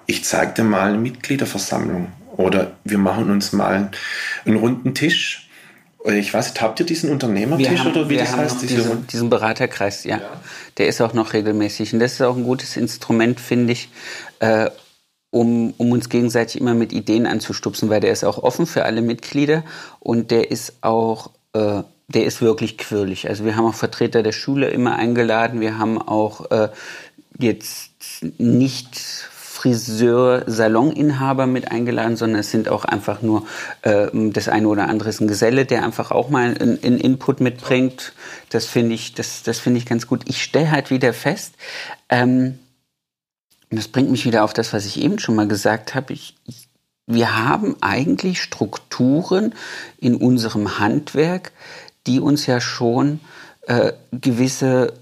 Ich 0.06 0.24
zeige 0.24 0.52
dir 0.52 0.64
mal 0.64 0.90
eine 0.90 0.98
Mitgliederversammlung 0.98 2.12
oder 2.36 2.72
wir 2.84 2.98
machen 2.98 3.30
uns 3.30 3.52
mal 3.52 3.90
einen 4.44 4.56
runden 4.56 4.94
Tisch 4.94 5.44
ich 6.12 6.34
weiß 6.34 6.48
nicht, 6.48 6.60
habt 6.60 6.80
ihr 6.80 6.86
diesen 6.86 7.10
Unternehmertisch 7.10 7.78
haben, 7.78 7.90
oder 7.92 8.10
wie 8.10 8.18
das 8.18 8.36
heißt? 8.36 8.60
Diesen, 8.60 9.06
diesen, 9.06 9.30
Beraterkreis, 9.30 10.04
ja. 10.04 10.18
ja. 10.18 10.30
Der 10.76 10.86
ist 10.86 11.00
auch 11.00 11.14
noch 11.14 11.32
regelmäßig. 11.32 11.94
Und 11.94 12.00
das 12.00 12.14
ist 12.14 12.20
auch 12.20 12.36
ein 12.36 12.44
gutes 12.44 12.76
Instrument, 12.76 13.40
finde 13.40 13.72
ich, 13.72 13.88
äh, 14.40 14.68
um, 15.34 15.74
um 15.78 15.90
uns 15.90 16.08
gegenseitig 16.08 16.60
immer 16.60 16.74
mit 16.74 16.92
Ideen 16.92 17.26
anzustupsen, 17.26 17.90
weil 17.90 18.00
der 18.00 18.12
ist 18.12 18.24
auch 18.24 18.38
offen 18.38 18.66
für 18.66 18.84
alle 18.84 19.02
Mitglieder 19.02 19.64
und 19.98 20.30
der 20.30 20.52
ist 20.52 20.74
auch, 20.80 21.30
äh, 21.54 21.82
der 22.06 22.24
ist 22.24 22.40
wirklich 22.40 22.78
quirlig. 22.78 23.28
Also 23.28 23.44
wir 23.44 23.56
haben 23.56 23.66
auch 23.66 23.74
Vertreter 23.74 24.22
der 24.22 24.30
Schule 24.30 24.68
immer 24.68 24.94
eingeladen. 24.94 25.60
Wir 25.60 25.76
haben 25.76 26.00
auch 26.00 26.52
äh, 26.52 26.68
jetzt 27.36 27.90
nicht 28.38 28.94
Friseur-Saloninhaber 28.94 31.48
mit 31.48 31.72
eingeladen, 31.72 32.16
sondern 32.16 32.38
es 32.40 32.52
sind 32.52 32.68
auch 32.68 32.84
einfach 32.84 33.20
nur 33.20 33.44
äh, 33.82 34.06
das 34.12 34.48
eine 34.48 34.68
oder 34.68 34.88
andere 34.88 35.08
ist 35.08 35.20
ein 35.20 35.26
Geselle, 35.26 35.64
der 35.64 35.82
einfach 35.82 36.12
auch 36.12 36.28
mal 36.28 36.54
einen, 36.54 36.78
einen 36.80 37.00
Input 37.00 37.40
mitbringt. 37.40 38.12
Das 38.50 38.66
finde 38.66 38.94
ich, 38.94 39.14
das, 39.14 39.42
das 39.42 39.58
finde 39.58 39.78
ich 39.78 39.86
ganz 39.86 40.06
gut. 40.06 40.22
Ich 40.28 40.44
stelle 40.44 40.70
halt 40.70 40.90
wieder 40.90 41.12
fest, 41.12 41.54
ähm, 42.08 42.60
und 43.74 43.78
das 43.78 43.88
bringt 43.88 44.12
mich 44.12 44.24
wieder 44.24 44.44
auf 44.44 44.52
das, 44.52 44.72
was 44.72 44.86
ich 44.86 45.02
eben 45.02 45.18
schon 45.18 45.34
mal 45.34 45.48
gesagt 45.48 45.96
habe. 45.96 46.12
Ich, 46.12 46.36
ich, 46.46 46.68
wir 47.08 47.36
haben 47.44 47.74
eigentlich 47.80 48.40
Strukturen 48.40 49.52
in 49.98 50.14
unserem 50.14 50.78
Handwerk, 50.78 51.50
die 52.06 52.20
uns 52.20 52.46
ja 52.46 52.60
schon 52.60 53.18
äh, 53.62 53.92
gewisse 54.12 54.92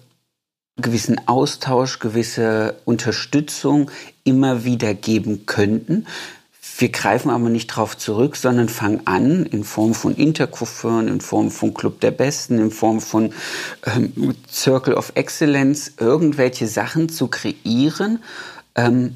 gewissen 0.78 1.20
Austausch, 1.28 1.98
gewisse 1.98 2.76
Unterstützung 2.86 3.90
immer 4.24 4.64
wieder 4.64 4.94
geben 4.94 5.44
könnten. 5.44 6.06
Wir 6.78 6.88
greifen 6.88 7.28
aber 7.28 7.50
nicht 7.50 7.72
darauf 7.72 7.98
zurück, 7.98 8.36
sondern 8.36 8.70
fangen 8.70 9.02
an, 9.06 9.44
in 9.44 9.64
Form 9.64 9.92
von 9.92 10.16
Intercoiffeuren, 10.16 11.08
in 11.08 11.20
Form 11.20 11.50
von 11.50 11.74
Club 11.74 12.00
der 12.00 12.10
Besten, 12.10 12.58
in 12.58 12.70
Form 12.70 13.02
von 13.02 13.34
ähm, 13.84 14.34
Circle 14.50 14.94
of 14.94 15.12
Excellence, 15.14 15.92
irgendwelche 15.98 16.66
Sachen 16.66 17.10
zu 17.10 17.28
kreieren. 17.28 18.20
Ähm, 18.74 19.14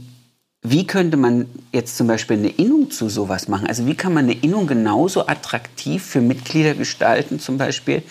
wie 0.62 0.86
könnte 0.86 1.16
man 1.16 1.46
jetzt 1.72 1.96
zum 1.96 2.06
Beispiel 2.08 2.38
eine 2.38 2.48
Innung 2.48 2.90
zu 2.90 3.08
sowas 3.08 3.46
machen? 3.46 3.68
Also 3.68 3.86
wie 3.86 3.94
kann 3.94 4.12
man 4.12 4.24
eine 4.24 4.34
Innung 4.34 4.66
genauso 4.66 5.26
attraktiv 5.26 6.04
für 6.04 6.20
Mitglieder 6.20 6.74
gestalten, 6.74 7.38
zum 7.38 7.56
Beispiel, 7.56 8.02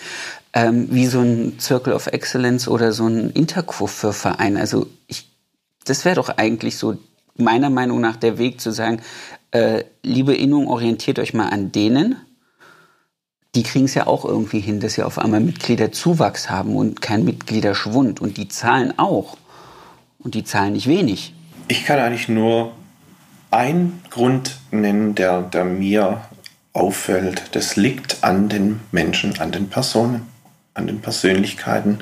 ähm, 0.54 0.88
wie 0.90 1.06
so 1.06 1.20
ein 1.20 1.58
Circle 1.60 1.92
of 1.92 2.06
Excellence 2.06 2.66
oder 2.66 2.92
so 2.92 3.06
ein 3.06 3.30
Intercoiffeur-Verein? 3.30 4.56
Also 4.56 4.86
ich 5.06 5.26
das 5.86 6.04
wäre 6.04 6.16
doch 6.16 6.28
eigentlich 6.28 6.76
so 6.76 6.98
meiner 7.36 7.70
Meinung 7.70 8.00
nach 8.00 8.16
der 8.16 8.38
Weg 8.38 8.60
zu 8.60 8.70
sagen, 8.70 9.00
äh, 9.52 9.84
liebe 10.02 10.34
Innung, 10.34 10.68
orientiert 10.68 11.18
euch 11.18 11.32
mal 11.32 11.48
an 11.48 11.72
denen. 11.72 12.16
Die 13.54 13.62
kriegen 13.62 13.86
es 13.86 13.94
ja 13.94 14.06
auch 14.06 14.24
irgendwie 14.24 14.60
hin, 14.60 14.80
dass 14.80 14.94
sie 14.94 15.02
auf 15.02 15.18
einmal 15.18 15.40
Mitgliederzuwachs 15.40 16.50
haben 16.50 16.76
und 16.76 17.00
kein 17.00 17.24
Mitgliederschwund. 17.24 18.20
Und 18.20 18.36
die 18.36 18.48
zahlen 18.48 18.98
auch. 18.98 19.38
Und 20.26 20.34
die 20.34 20.44
zahlen 20.44 20.72
nicht 20.72 20.88
wenig. 20.88 21.32
Ich 21.68 21.84
kann 21.84 21.98
eigentlich 21.98 22.28
nur 22.28 22.72
einen 23.50 24.02
Grund 24.10 24.58
nennen, 24.70 25.14
der, 25.14 25.40
der 25.40 25.64
mir 25.64 26.20
auffällt. 26.72 27.44
Das 27.52 27.76
liegt 27.76 28.24
an 28.24 28.48
den 28.48 28.80
Menschen, 28.92 29.38
an 29.38 29.52
den 29.52 29.68
Personen, 29.68 30.26
an 30.74 30.86
den 30.86 31.00
Persönlichkeiten, 31.00 32.00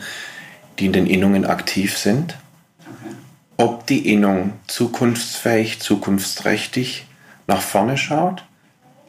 die 0.79 0.87
in 0.87 0.93
den 0.93 1.07
Innungen 1.07 1.45
aktiv 1.45 1.97
sind 1.97 2.35
ob 3.57 3.87
die 3.87 4.13
Innung 4.13 4.55
zukunftsfähig, 4.67 5.81
zukunftsträchtig 5.81 7.07
nach 7.47 7.61
vorne 7.61 7.97
schaut, 7.97 8.45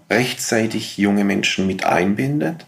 rechtzeitig 0.09 0.97
junge 0.97 1.23
Menschen 1.23 1.65
mit 1.65 1.85
einbindet 1.85 2.65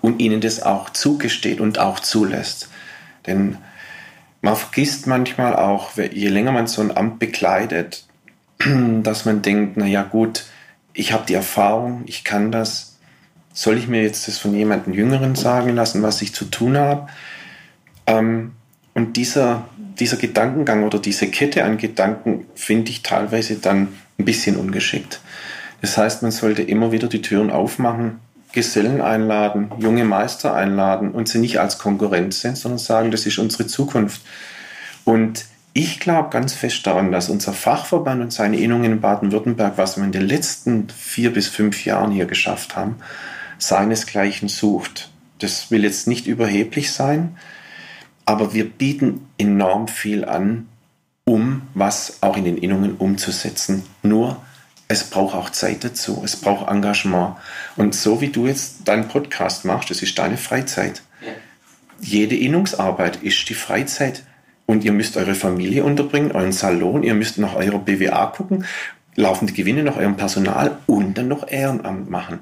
und 0.00 0.20
ihnen 0.20 0.40
das 0.40 0.62
auch 0.62 0.90
zugesteht 0.90 1.60
und 1.60 1.78
auch 1.78 1.98
zulässt. 1.98 2.68
Denn 3.26 3.58
man 4.40 4.56
vergisst 4.56 5.06
manchmal 5.06 5.56
auch, 5.56 5.96
je 5.96 6.28
länger 6.28 6.52
man 6.52 6.66
so 6.66 6.82
ein 6.82 6.96
Amt 6.96 7.18
bekleidet, 7.18 8.06
dass 9.02 9.24
man 9.24 9.42
denkt, 9.42 9.76
na 9.76 9.86
ja 9.86 10.02
gut, 10.02 10.44
ich 10.92 11.12
habe 11.12 11.26
die 11.26 11.34
Erfahrung, 11.34 12.02
ich 12.06 12.24
kann 12.24 12.50
das. 12.52 12.98
Soll 13.52 13.76
ich 13.76 13.88
mir 13.88 14.02
jetzt 14.02 14.28
das 14.28 14.38
von 14.38 14.54
jemandem 14.54 14.94
Jüngeren 14.94 15.34
sagen 15.34 15.74
lassen, 15.74 16.02
was 16.02 16.22
ich 16.22 16.32
zu 16.32 16.44
tun 16.44 16.76
habe? 16.76 17.08
Ähm, 18.06 18.52
und 18.94 19.16
dieser 19.16 19.64
dieser 20.00 20.16
Gedankengang 20.16 20.84
oder 20.84 20.98
diese 20.98 21.28
Kette 21.28 21.64
an 21.64 21.78
Gedanken 21.78 22.46
finde 22.54 22.90
ich 22.90 23.02
teilweise 23.02 23.56
dann 23.56 23.88
ein 24.18 24.24
bisschen 24.24 24.56
ungeschickt. 24.56 25.20
Das 25.80 25.96
heißt, 25.96 26.22
man 26.22 26.30
sollte 26.30 26.62
immer 26.62 26.92
wieder 26.92 27.08
die 27.08 27.22
Türen 27.22 27.50
aufmachen, 27.50 28.20
Gesellen 28.52 29.00
einladen, 29.00 29.70
junge 29.78 30.04
Meister 30.04 30.54
einladen 30.54 31.12
und 31.12 31.28
sie 31.28 31.38
nicht 31.38 31.60
als 31.60 31.78
Konkurrenz 31.78 32.40
sehen, 32.40 32.56
sondern 32.56 32.78
sagen, 32.78 33.10
das 33.10 33.26
ist 33.26 33.38
unsere 33.38 33.66
Zukunft. 33.66 34.22
Und 35.04 35.44
ich 35.74 36.00
glaube 36.00 36.30
ganz 36.30 36.54
fest 36.54 36.86
daran, 36.86 37.12
dass 37.12 37.28
unser 37.28 37.52
Fachverband 37.52 38.22
und 38.22 38.32
seine 38.32 38.58
Innungen 38.58 38.92
in 38.92 39.00
Baden-Württemberg, 39.00 39.76
was 39.76 39.96
wir 39.96 40.04
in 40.04 40.12
den 40.12 40.26
letzten 40.26 40.88
vier 40.88 41.32
bis 41.32 41.46
fünf 41.48 41.84
Jahren 41.84 42.10
hier 42.10 42.26
geschafft 42.26 42.74
haben, 42.74 42.96
seinesgleichen 43.58 44.48
sucht. 44.48 45.10
Das 45.38 45.70
will 45.70 45.84
jetzt 45.84 46.08
nicht 46.08 46.26
überheblich 46.26 46.92
sein, 46.92 47.36
aber 48.24 48.54
wir 48.54 48.68
bieten 48.68 49.28
enorm 49.38 49.88
viel 49.88 50.24
an, 50.24 50.66
um 51.24 51.62
was 51.74 52.18
auch 52.22 52.36
in 52.36 52.44
den 52.44 52.58
Innungen 52.58 52.96
umzusetzen. 52.96 53.84
Nur 54.02 54.42
es 54.88 55.04
braucht 55.04 55.34
auch 55.34 55.50
Zeit 55.50 55.84
dazu, 55.84 56.22
es 56.24 56.36
braucht 56.36 56.70
Engagement. 56.70 57.36
Und 57.76 57.94
so 57.94 58.20
wie 58.22 58.28
du 58.28 58.46
jetzt 58.46 58.88
deinen 58.88 59.08
Podcast 59.08 59.66
machst, 59.66 59.90
das 59.90 60.02
ist 60.02 60.18
deine 60.18 60.38
Freizeit. 60.38 61.02
Ja. 61.20 61.32
Jede 62.00 62.36
Innungsarbeit 62.36 63.22
ist 63.22 63.48
die 63.48 63.54
Freizeit. 63.54 64.24
Und 64.64 64.84
ihr 64.84 64.92
müsst 64.92 65.16
eure 65.16 65.34
Familie 65.34 65.84
unterbringen, 65.84 66.32
euren 66.32 66.52
Salon, 66.52 67.02
ihr 67.02 67.14
müsst 67.14 67.38
nach 67.38 67.54
eurer 67.54 67.78
BWA 67.78 68.26
gucken. 68.26 68.64
laufende 69.14 69.52
Gewinne 69.52 69.82
noch 69.82 69.96
eurem 69.96 70.16
Personal 70.16 70.78
und 70.86 71.18
dann 71.18 71.28
noch 71.28 71.48
Ehrenamt 71.48 72.08
machen. 72.08 72.40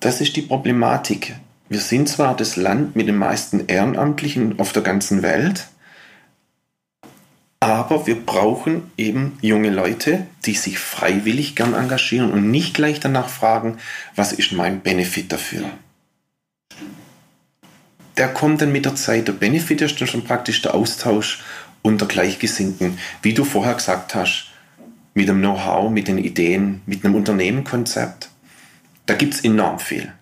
Das 0.00 0.20
ist 0.20 0.36
die 0.36 0.42
Problematik. 0.42 1.34
Wir 1.68 1.80
sind 1.80 2.08
zwar 2.08 2.34
das 2.34 2.56
Land 2.56 2.96
mit 2.96 3.08
den 3.08 3.16
meisten 3.16 3.66
Ehrenamtlichen 3.66 4.58
auf 4.58 4.72
der 4.72 4.82
ganzen 4.82 5.22
Welt, 5.22 5.66
aber 7.98 8.06
wir 8.06 8.24
brauchen 8.24 8.92
eben 8.96 9.36
junge 9.40 9.70
Leute, 9.70 10.26
die 10.44 10.54
sich 10.54 10.78
freiwillig 10.78 11.56
gern 11.56 11.74
engagieren 11.74 12.30
und 12.30 12.48
nicht 12.48 12.74
gleich 12.74 13.00
danach 13.00 13.28
fragen, 13.28 13.78
was 14.14 14.32
ist 14.32 14.52
mein 14.52 14.80
Benefit 14.80 15.32
dafür. 15.32 15.64
Der 18.16 18.28
kommt 18.28 18.62
dann 18.62 18.70
mit 18.70 18.84
der 18.84 18.94
Zeit. 18.94 19.26
Der 19.26 19.32
Benefit 19.32 19.80
ist 19.80 20.00
dann 20.00 20.06
schon 20.06 20.22
praktisch 20.22 20.62
der 20.62 20.74
Austausch 20.74 21.42
unter 21.82 22.06
Gleichgesinnten, 22.06 22.98
wie 23.22 23.34
du 23.34 23.44
vorher 23.44 23.74
gesagt 23.74 24.14
hast, 24.14 24.46
mit 25.14 25.28
dem 25.28 25.38
Know-how, 25.38 25.90
mit 25.90 26.06
den 26.06 26.18
Ideen, 26.18 26.82
mit 26.86 27.04
einem 27.04 27.16
Unternehmenkonzept. 27.16 28.28
Da 29.06 29.14
gibt 29.14 29.34
es 29.34 29.40
enorm 29.40 29.80
viel. 29.80 30.12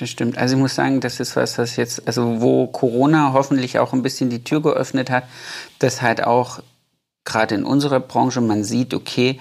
Das 0.00 0.10
stimmt. 0.10 0.36
Also 0.36 0.56
ich 0.56 0.60
muss 0.60 0.74
sagen, 0.74 1.00
das 1.00 1.20
ist 1.20 1.36
was, 1.36 1.58
was 1.58 1.76
jetzt, 1.76 2.06
also 2.08 2.40
wo 2.40 2.66
Corona 2.66 3.32
hoffentlich 3.34 3.78
auch 3.78 3.92
ein 3.92 4.02
bisschen 4.02 4.30
die 4.30 4.42
Tür 4.42 4.62
geöffnet 4.62 5.10
hat, 5.10 5.24
dass 5.78 6.02
halt 6.02 6.24
auch 6.24 6.60
gerade 7.24 7.54
in 7.54 7.64
unserer 7.64 8.00
Branche 8.00 8.40
man 8.40 8.64
sieht, 8.64 8.94
okay, 8.94 9.38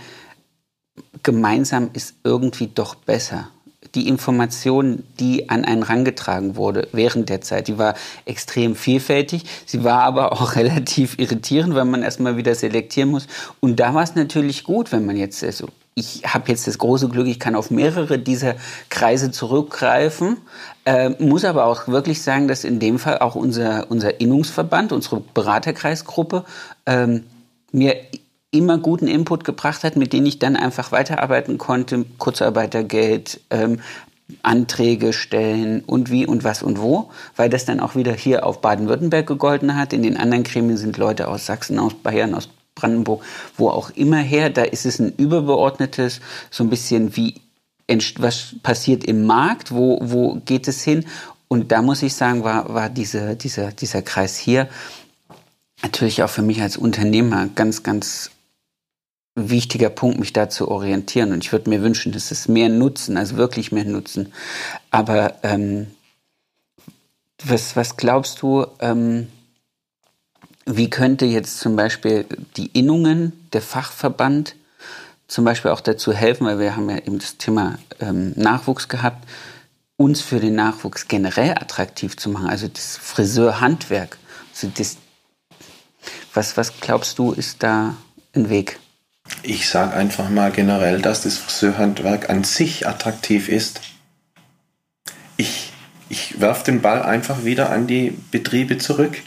gemeinsam 1.23 1.89
ist 1.93 2.15
irgendwie 2.23 2.67
doch 2.67 2.95
besser. 2.95 3.49
Die 3.95 4.07
Information, 4.07 5.03
die 5.19 5.49
an 5.49 5.65
einen 5.65 5.83
rangetragen 5.83 6.55
wurde 6.55 6.87
während 6.91 7.29
der 7.29 7.41
Zeit, 7.41 7.67
die 7.67 7.77
war 7.77 7.95
extrem 8.25 8.75
vielfältig. 8.75 9.45
Sie 9.65 9.83
war 9.83 10.03
aber 10.03 10.31
auch 10.33 10.55
relativ 10.55 11.17
irritierend, 11.17 11.73
weil 11.73 11.85
man 11.85 12.03
erstmal 12.03 12.37
wieder 12.37 12.53
selektieren 12.53 13.09
muss. 13.09 13.27
Und 13.59 13.79
da 13.79 13.93
war 13.93 14.03
es 14.03 14.15
natürlich 14.15 14.63
gut, 14.63 14.91
wenn 14.91 15.05
man 15.05 15.17
jetzt, 15.17 15.43
also 15.43 15.69
ich 15.95 16.23
habe 16.25 16.49
jetzt 16.49 16.67
das 16.67 16.77
große 16.77 17.09
Glück, 17.09 17.27
ich 17.27 17.39
kann 17.39 17.55
auf 17.55 17.71
mehrere 17.71 18.19
dieser 18.19 18.55
Kreise 18.89 19.31
zurückgreifen, 19.31 20.37
äh, 20.85 21.09
muss 21.19 21.43
aber 21.43 21.65
auch 21.65 21.87
wirklich 21.87 22.21
sagen, 22.21 22.47
dass 22.47 22.63
in 22.63 22.79
dem 22.79 22.99
Fall 22.99 23.19
auch 23.19 23.35
unser, 23.35 23.89
unser 23.89 24.21
Innungsverband, 24.21 24.91
unsere 24.91 25.19
Beraterkreisgruppe, 25.19 26.45
ähm, 26.85 27.23
mir 27.71 27.95
immer 28.51 28.77
guten 28.77 29.07
Input 29.07 29.43
gebracht 29.43 29.83
hat, 29.83 29.95
mit 29.95 30.13
denen 30.13 30.25
ich 30.25 30.39
dann 30.39 30.55
einfach 30.55 30.91
weiterarbeiten 30.91 31.57
konnte, 31.57 32.05
Kurzarbeitergeld, 32.17 33.41
ähm, 33.49 33.79
Anträge 34.43 35.13
stellen 35.13 35.81
und 35.81 36.11
wie 36.11 36.25
und 36.25 36.43
was 36.43 36.61
und 36.61 36.79
wo, 36.79 37.09
weil 37.35 37.49
das 37.49 37.65
dann 37.65 37.79
auch 37.79 37.95
wieder 37.95 38.13
hier 38.13 38.45
auf 38.45 38.61
Baden-Württemberg 38.61 39.25
gegolten 39.25 39.75
hat. 39.75 39.91
In 39.91 40.03
den 40.03 40.17
anderen 40.17 40.43
Gremien 40.43 40.77
sind 40.77 40.97
Leute 40.97 41.27
aus 41.27 41.45
Sachsen, 41.45 41.79
aus 41.79 41.95
Bayern, 41.95 42.35
aus 42.35 42.49
Brandenburg, 42.75 43.23
wo 43.57 43.69
auch 43.69 43.89
immer 43.91 44.17
her. 44.17 44.49
Da 44.49 44.63
ist 44.63 44.85
es 44.85 44.99
ein 44.99 45.13
übergeordnetes, 45.15 46.21
so 46.51 46.63
ein 46.63 46.69
bisschen 46.69 47.15
wie 47.15 47.35
was 48.17 48.53
passiert 48.61 49.03
im 49.03 49.25
Markt, 49.25 49.71
wo, 49.73 49.99
wo 50.03 50.35
geht 50.45 50.67
es 50.67 50.83
hin? 50.83 51.05
Und 51.47 51.71
da 51.71 51.81
muss 51.81 52.03
ich 52.03 52.13
sagen, 52.13 52.43
war, 52.43 52.71
war 52.71 52.87
diese, 52.87 53.35
dieser, 53.35 53.71
dieser 53.71 54.03
Kreis 54.03 54.37
hier 54.37 54.69
natürlich 55.81 56.23
auch 56.23 56.29
für 56.29 56.41
mich 56.41 56.61
als 56.61 56.77
Unternehmer 56.77 57.47
ganz, 57.55 57.83
ganz 57.83 58.31
wichtiger 59.35 59.89
Punkt, 59.89 60.19
mich 60.19 60.33
da 60.33 60.49
zu 60.49 60.69
orientieren. 60.69 61.31
Und 61.31 61.43
ich 61.43 61.51
würde 61.51 61.69
mir 61.69 61.81
wünschen, 61.81 62.11
dass 62.11 62.31
es 62.31 62.47
mehr 62.47 62.69
nutzen, 62.69 63.17
also 63.17 63.37
wirklich 63.37 63.71
mehr 63.71 63.85
nutzen. 63.85 64.33
Aber 64.91 65.35
ähm, 65.43 65.87
was, 67.43 67.75
was 67.75 67.95
glaubst 67.97 68.41
du, 68.41 68.65
ähm, 68.79 69.27
wie 70.65 70.89
könnte 70.89 71.25
jetzt 71.25 71.59
zum 71.59 71.75
Beispiel 71.75 72.25
die 72.57 72.67
Innungen, 72.67 73.33
der 73.53 73.61
Fachverband, 73.61 74.55
zum 75.27 75.45
Beispiel 75.45 75.71
auch 75.71 75.81
dazu 75.81 76.11
helfen, 76.11 76.47
weil 76.47 76.59
wir 76.59 76.75
haben 76.75 76.89
ja 76.89 76.97
eben 76.97 77.19
das 77.19 77.37
Thema 77.37 77.77
ähm, 77.99 78.33
Nachwuchs 78.35 78.87
gehabt, 78.87 79.27
uns 79.95 80.21
für 80.21 80.39
den 80.39 80.55
Nachwuchs 80.55 81.07
generell 81.07 81.51
attraktiv 81.51 82.17
zu 82.17 82.29
machen, 82.29 82.47
also 82.47 82.67
das 82.67 82.97
Friseurhandwerk, 82.97 84.17
also 84.51 84.71
das, 84.75 84.97
was, 86.33 86.57
was 86.57 86.79
glaubst 86.79 87.19
du, 87.19 87.31
ist 87.31 87.63
da 87.63 87.95
ein 88.35 88.49
Weg? 88.49 88.79
Ich 89.43 89.69
sage 89.69 89.93
einfach 89.93 90.29
mal 90.29 90.51
generell, 90.51 91.01
dass 91.01 91.21
das 91.21 91.37
Friseurhandwerk 91.37 92.29
an 92.29 92.43
sich 92.43 92.87
attraktiv 92.87 93.47
ist. 93.47 93.81
Ich, 95.37 95.71
ich 96.09 96.41
werfe 96.41 96.65
den 96.65 96.81
Ball 96.81 97.01
einfach 97.03 97.45
wieder 97.45 97.69
an 97.69 97.87
die 97.87 98.17
Betriebe 98.31 98.77
zurück. 98.77 99.17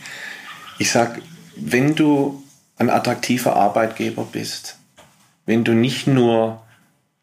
Ich 0.78 0.90
sage, 0.90 1.22
wenn 1.56 1.94
du 1.94 2.42
ein 2.76 2.90
attraktiver 2.90 3.56
Arbeitgeber 3.56 4.26
bist, 4.30 4.78
wenn 5.46 5.64
du 5.64 5.72
nicht 5.72 6.06
nur 6.06 6.62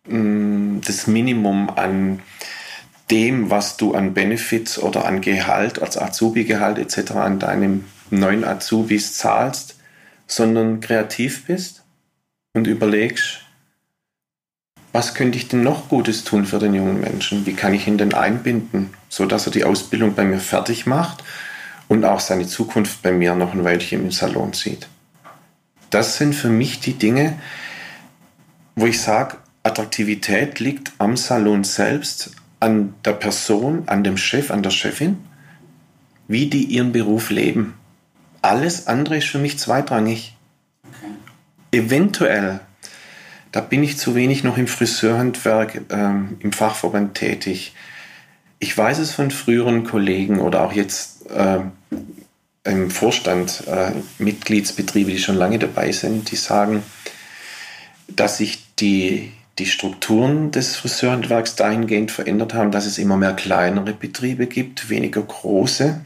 mh, 0.07 0.17
mm, 0.17 0.81
das 0.85 1.07
Minimum 1.07 1.69
an 1.69 2.21
dem, 3.12 3.49
was 3.49 3.77
du 3.77 3.93
an 3.93 4.13
Benefits 4.13 4.77
oder 4.77 5.05
an 5.05 5.21
Gehalt, 5.21 5.81
als 5.81 5.97
Azubi-Gehalt 5.97 6.77
etc. 6.77 7.12
an 7.13 7.39
deinem 7.39 7.85
neuen 8.12 8.43
Azubis 8.43 9.15
zahlst, 9.15 9.76
sondern 10.28 10.80
kreativ 10.80 11.45
bist 11.45 11.84
und 12.54 12.67
überlegst, 12.67 13.41
was 14.91 15.13
könnte 15.13 15.38
ich 15.38 15.48
denn 15.48 15.62
noch 15.62 15.88
Gutes 15.88 16.24
tun 16.24 16.45
für 16.45 16.58
den 16.58 16.74
jungen 16.74 17.00
Menschen? 17.00 17.45
Wie 17.45 17.54
kann 17.54 17.74
ich 17.74 17.88
ihn 17.88 17.98
denn 17.98 18.13
einbinden, 18.13 18.89
sodass 19.08 19.45
er 19.45 19.52
die 19.52 19.63
Ausbildung 19.63 20.15
bei 20.15 20.24
mir 20.24 20.39
fertig 20.39 20.88
macht 20.88 21.24
und 21.88 22.06
auch 22.06 22.19
seine 22.19 22.48
Zukunft 22.48 23.04
bei 23.04 23.12
mir 23.12 23.36
noch 23.36 23.54
ein 23.54 23.63
Weilchen 23.63 24.02
im 24.06 24.12
Salon 24.12 24.54
sieht? 24.54 24.88
Das 25.91 26.17
sind 26.17 26.34
für 26.34 26.50
mich 26.50 26.80
die 26.80 26.93
Dinge, 26.93 27.39
wo 28.76 28.88
ich 28.88 29.02
sage, 29.02 29.38
Attraktivität 29.62 30.60
liegt 30.60 30.93
am 30.98 31.17
Salon 31.17 31.63
selbst, 31.63 32.32
an 32.60 32.93
der 33.06 33.13
Person, 33.13 33.84
an 33.88 34.04
dem 34.04 34.17
Chef, 34.17 34.52
an 34.52 34.63
der 34.63 34.72
Chefin, 34.72 35.17
wie 36.28 36.48
die 36.48 36.63
ihren 36.63 36.91
Beruf 36.91 37.30
leben. 37.30 37.76
Alles 38.41 38.88
andere 38.88 39.17
ist 39.17 39.28
für 39.28 39.39
mich 39.39 39.60
zweitrangig. 39.60 40.36
Okay. 40.84 41.13
Eventuell, 41.71 42.60
da 43.52 43.62
bin 43.62 43.84
ich 43.84 43.97
zu 43.97 44.15
wenig 44.15 44.43
noch 44.43 44.58
im 44.58 44.67
Friseurhandwerk, 44.67 45.82
ähm, 45.89 46.38
im 46.39 46.52
Fachverband 46.52 47.15
tätig. 47.15 47.73
Ich 48.60 48.78
weiß 48.78 48.99
es 48.99 49.12
von 49.12 49.32
früheren 49.32 49.84
Kollegen 49.84 50.39
oder 50.39 50.63
auch 50.63 50.73
jetzt 50.73 51.30
äh, 51.30 51.60
im 52.63 52.91
Vorstand, 52.91 53.63
äh, 53.67 53.91
Mitgliedsbetriebe, 54.17 55.12
die 55.12 55.19
schon 55.19 55.36
lange 55.36 55.60
dabei 55.60 55.91
sind, 55.91 56.32
die 56.32 56.36
sagen, 56.36 56.84
dass 58.08 58.38
sich 58.38 58.75
die, 58.75 59.32
die 59.58 59.65
Strukturen 59.65 60.52
des 60.52 60.75
Friseurhandwerks 60.75 61.56
dahingehend 61.56 62.12
verändert 62.12 62.54
haben, 62.54 62.71
dass 62.71 62.86
es 62.86 62.97
immer 62.97 63.17
mehr 63.17 63.34
kleinere 63.34 63.93
Betriebe 63.93 64.47
gibt, 64.47 64.89
weniger 64.89 65.21
große 65.21 66.02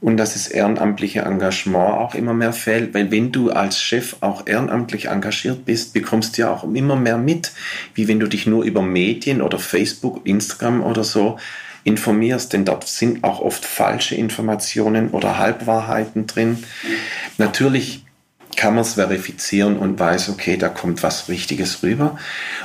und 0.00 0.16
dass 0.16 0.34
das 0.34 0.48
ehrenamtliche 0.48 1.20
Engagement 1.20 1.98
auch 1.98 2.14
immer 2.14 2.34
mehr 2.34 2.52
fällt, 2.52 2.94
weil 2.94 3.10
wenn 3.10 3.32
du 3.32 3.50
als 3.50 3.80
Chef 3.80 4.16
auch 4.20 4.46
ehrenamtlich 4.46 5.08
engagiert 5.08 5.64
bist, 5.64 5.92
bekommst 5.92 6.36
du 6.36 6.42
ja 6.42 6.50
auch 6.50 6.64
immer 6.64 6.96
mehr 6.96 7.18
mit, 7.18 7.52
wie 7.94 8.08
wenn 8.08 8.20
du 8.20 8.26
dich 8.26 8.46
nur 8.46 8.64
über 8.64 8.82
Medien 8.82 9.42
oder 9.42 9.58
Facebook, 9.58 10.26
Instagram 10.26 10.82
oder 10.82 11.04
so 11.04 11.38
informierst, 11.84 12.52
denn 12.52 12.64
dort 12.64 12.86
sind 12.88 13.22
auch 13.22 13.40
oft 13.40 13.64
falsche 13.64 14.16
Informationen 14.16 15.10
oder 15.10 15.38
Halbwahrheiten 15.38 16.26
drin. 16.26 16.64
Natürlich 17.38 18.04
kann 18.56 18.74
man 18.74 18.82
es 18.82 18.94
verifizieren 18.94 19.76
und 19.76 19.98
weiß, 19.98 20.30
okay, 20.30 20.56
da 20.56 20.68
kommt 20.68 21.02
was 21.02 21.28
Richtiges 21.28 21.82
rüber. 21.82 22.18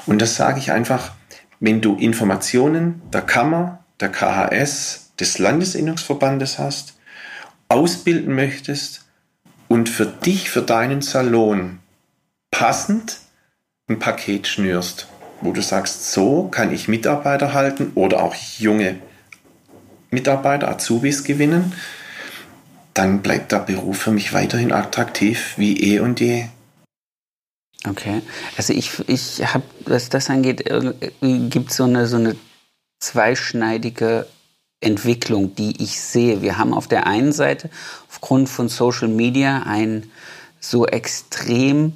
Und 0.07 0.21
das 0.21 0.35
sage 0.35 0.57
ich 0.57 0.71
einfach, 0.71 1.11
wenn 1.59 1.81
du 1.81 1.95
Informationen 1.95 3.01
der 3.13 3.21
Kammer, 3.21 3.83
der 3.99 4.09
KHS, 4.09 5.11
des 5.19 5.37
Landesinnungsverbandes 5.37 6.57
hast, 6.57 6.95
ausbilden 7.71 8.35
möchtest 8.35 9.05
und 9.67 9.89
für 9.89 10.05
dich, 10.05 10.49
für 10.49 10.61
deinen 10.61 11.01
Salon 11.01 11.79
passend 12.51 13.19
ein 13.87 13.99
Paket 13.99 14.47
schnürst, 14.47 15.07
wo 15.39 15.53
du 15.53 15.61
sagst, 15.61 16.11
so 16.11 16.49
kann 16.49 16.73
ich 16.73 16.87
Mitarbeiter 16.87 17.53
halten 17.53 17.93
oder 17.95 18.21
auch 18.21 18.35
junge 18.35 18.97
Mitarbeiter, 20.09 20.67
Azubis 20.67 21.23
gewinnen, 21.23 21.73
dann 22.93 23.21
bleibt 23.21 23.53
der 23.53 23.59
Beruf 23.59 23.99
für 23.99 24.11
mich 24.11 24.33
weiterhin 24.33 24.73
attraktiv 24.73 25.53
wie 25.57 25.95
eh 25.95 25.99
und 25.99 26.19
je. 26.19 26.45
Okay, 27.87 28.21
also 28.57 28.73
ich, 28.73 28.91
ich 29.07 29.41
habe, 29.53 29.63
was 29.85 30.09
das 30.09 30.29
angeht, 30.29 30.69
gibt 31.21 31.71
so 31.71 31.85
eine 31.85 32.05
so 32.05 32.17
eine 32.17 32.35
zweischneidige 32.99 34.27
Entwicklung, 34.81 35.55
die 35.55 35.81
ich 35.81 35.99
sehe. 36.01 36.41
Wir 36.41 36.57
haben 36.57 36.73
auf 36.73 36.87
der 36.87 37.07
einen 37.07 37.31
Seite 37.31 37.69
aufgrund 38.09 38.49
von 38.49 38.67
Social 38.67 39.07
Media 39.07 39.63
ein 39.65 40.09
so 40.59 40.85
extrem 40.85 41.93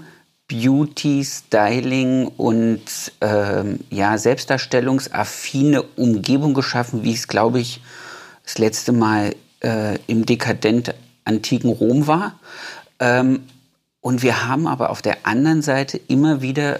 Beauty, 0.47 1.25
Styling 1.25 2.27
und 2.27 2.81
ähm, 3.21 3.79
ja, 3.89 4.17
selbstdarstellungsaffine 4.17 5.81
Umgebung 5.81 6.53
geschaffen, 6.53 7.03
wie 7.03 7.13
es, 7.13 7.27
glaube 7.27 7.59
ich, 7.59 7.81
das 8.43 8.59
letzte 8.59 8.91
Mal 8.91 9.35
äh, 9.63 9.97
im 10.05 10.25
dekadent 10.27 10.93
antiken 11.23 11.71
Rom 11.71 12.05
war. 12.05 12.39
Ähm, 12.99 13.41
und 14.01 14.21
wir 14.21 14.47
haben 14.47 14.67
aber 14.67 14.91
auf 14.91 15.01
der 15.01 15.25
anderen 15.25 15.63
Seite 15.63 15.99
immer 16.07 16.43
wieder 16.43 16.79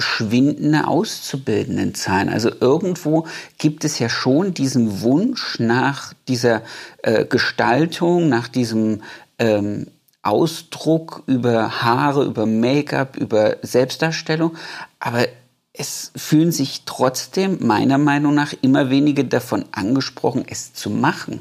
schwindende 0.00 0.86
Auszubildendenzahlen. 0.86 2.28
Also 2.28 2.50
irgendwo 2.60 3.26
gibt 3.58 3.84
es 3.84 3.98
ja 3.98 4.08
schon 4.08 4.54
diesen 4.54 5.02
Wunsch 5.02 5.58
nach 5.58 6.14
dieser 6.28 6.62
äh, 7.02 7.24
Gestaltung, 7.24 8.28
nach 8.28 8.48
diesem 8.48 9.02
ähm, 9.38 9.86
Ausdruck 10.22 11.22
über 11.26 11.82
Haare, 11.82 12.24
über 12.24 12.46
Make-up, 12.46 13.16
über 13.16 13.56
Selbstdarstellung. 13.62 14.56
Aber 14.98 15.26
es 15.72 16.12
fühlen 16.16 16.52
sich 16.52 16.82
trotzdem 16.84 17.58
meiner 17.66 17.98
Meinung 17.98 18.34
nach 18.34 18.52
immer 18.60 18.90
weniger 18.90 19.24
davon 19.24 19.64
angesprochen, 19.72 20.44
es 20.48 20.74
zu 20.74 20.90
machen. 20.90 21.40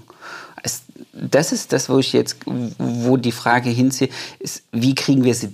Es, 0.64 0.84
das 1.14 1.52
ist 1.52 1.74
das, 1.74 1.90
wo 1.90 2.00
ich 2.00 2.14
jetzt, 2.14 2.38
wo 2.46 3.18
die 3.18 3.32
Frage 3.32 3.70
hinziehe, 3.70 4.10
ist, 4.40 4.64
wie 4.72 4.96
kriegen 4.96 5.24
wir 5.24 5.36
sie 5.36 5.54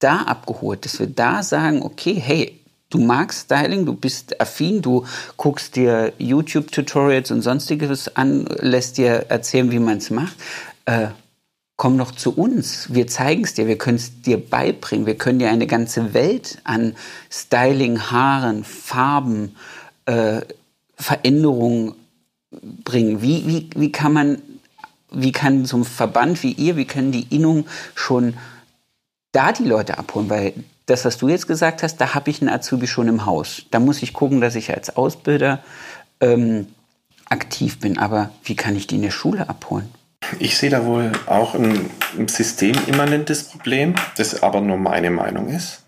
da 0.00 0.22
abgeholt, 0.22 0.84
dass 0.84 0.98
wir 0.98 1.06
da 1.06 1.42
sagen, 1.42 1.82
okay, 1.82 2.14
hey, 2.14 2.60
du 2.90 2.98
magst 2.98 3.44
Styling, 3.44 3.86
du 3.86 3.94
bist 3.94 4.40
affin, 4.40 4.82
du 4.82 5.06
guckst 5.36 5.76
dir 5.76 6.12
YouTube-Tutorials 6.18 7.30
und 7.30 7.42
sonstiges 7.42 8.16
an, 8.16 8.46
lässt 8.58 8.98
dir 8.98 9.26
erzählen, 9.28 9.70
wie 9.70 9.78
man 9.78 9.98
es 9.98 10.10
macht. 10.10 10.36
Äh, 10.84 11.08
komm 11.76 11.96
doch 11.96 12.10
zu 12.12 12.36
uns. 12.36 12.92
Wir 12.92 13.06
zeigen 13.06 13.44
es 13.44 13.54
dir, 13.54 13.66
wir 13.66 13.78
können 13.78 13.96
es 13.96 14.20
dir 14.20 14.38
beibringen. 14.38 15.06
Wir 15.06 15.16
können 15.16 15.38
dir 15.38 15.48
eine 15.48 15.66
ganze 15.66 16.12
Welt 16.12 16.58
an 16.64 16.94
Styling, 17.30 18.10
Haaren, 18.10 18.64
Farben, 18.64 19.56
äh, 20.04 20.40
Veränderungen 20.96 21.94
bringen. 22.84 23.22
Wie, 23.22 23.46
wie, 23.46 23.70
wie 23.74 23.92
kann 23.92 24.12
man, 24.12 24.42
wie 25.10 25.32
kann 25.32 25.64
so 25.64 25.78
ein 25.78 25.84
Verband 25.84 26.42
wie 26.42 26.52
ihr, 26.52 26.76
wie 26.76 26.84
können 26.84 27.12
die 27.12 27.34
Innung 27.34 27.66
schon 27.94 28.34
da 29.32 29.52
die 29.52 29.64
Leute 29.64 29.98
abholen, 29.98 30.30
weil 30.30 30.52
das, 30.86 31.04
was 31.04 31.18
du 31.18 31.28
jetzt 31.28 31.46
gesagt 31.46 31.82
hast, 31.82 31.98
da 31.98 32.14
habe 32.14 32.30
ich 32.30 32.40
einen 32.40 32.50
Azubi 32.50 32.86
schon 32.86 33.08
im 33.08 33.26
Haus. 33.26 33.62
Da 33.70 33.78
muss 33.78 34.02
ich 34.02 34.12
gucken, 34.12 34.40
dass 34.40 34.56
ich 34.56 34.70
als 34.70 34.96
Ausbilder 34.96 35.62
ähm, 36.20 36.66
aktiv 37.28 37.78
bin. 37.78 37.98
Aber 37.98 38.30
wie 38.44 38.56
kann 38.56 38.76
ich 38.76 38.86
die 38.86 38.96
in 38.96 39.02
der 39.02 39.10
Schule 39.10 39.48
abholen? 39.48 39.88
Ich 40.38 40.58
sehe 40.58 40.70
da 40.70 40.84
wohl 40.84 41.12
auch 41.26 41.54
ein, 41.54 41.90
ein 42.18 42.28
systemimmanentes 42.28 43.44
Problem, 43.44 43.94
das 44.16 44.42
aber 44.42 44.60
nur 44.60 44.76
meine 44.76 45.10
Meinung 45.10 45.48
ist. 45.48 45.82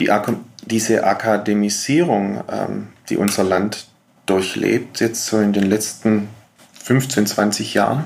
Die, 0.00 0.10
diese 0.64 1.04
Akademisierung, 1.04 2.42
ähm, 2.50 2.88
die 3.08 3.16
unser 3.16 3.44
Land 3.44 3.86
durchlebt, 4.26 5.00
jetzt 5.00 5.26
so 5.26 5.38
in 5.38 5.52
den 5.52 5.64
letzten 5.64 6.28
15, 6.84 7.26
20 7.26 7.74
Jahren, 7.74 8.04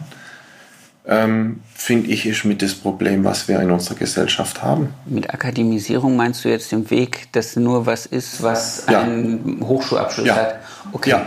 ähm, 1.05 1.61
finde 1.75 2.11
ich, 2.11 2.27
ist 2.27 2.45
mit 2.45 2.63
das 2.63 2.75
Problem, 2.75 3.25
was 3.25 3.49
wir 3.49 3.61
in 3.61 3.71
unserer 3.71 3.97
Gesellschaft 3.97 4.63
haben. 4.63 4.95
Mit 5.07 5.33
Akademisierung 5.33 6.17
meinst 6.17 6.45
du 6.45 6.49
jetzt 6.49 6.71
den 6.71 6.89
Weg, 6.91 7.29
dass 7.33 7.57
nur 7.57 7.87
was 7.87 8.07
ist, 8.07 8.43
was 8.43 8.87
ja. 8.89 9.01
einen 9.03 9.61
Hochschulabschluss 9.67 10.27
ja. 10.27 10.37
hat? 10.37 10.61
Okay. 10.93 11.11
Ja. 11.11 11.27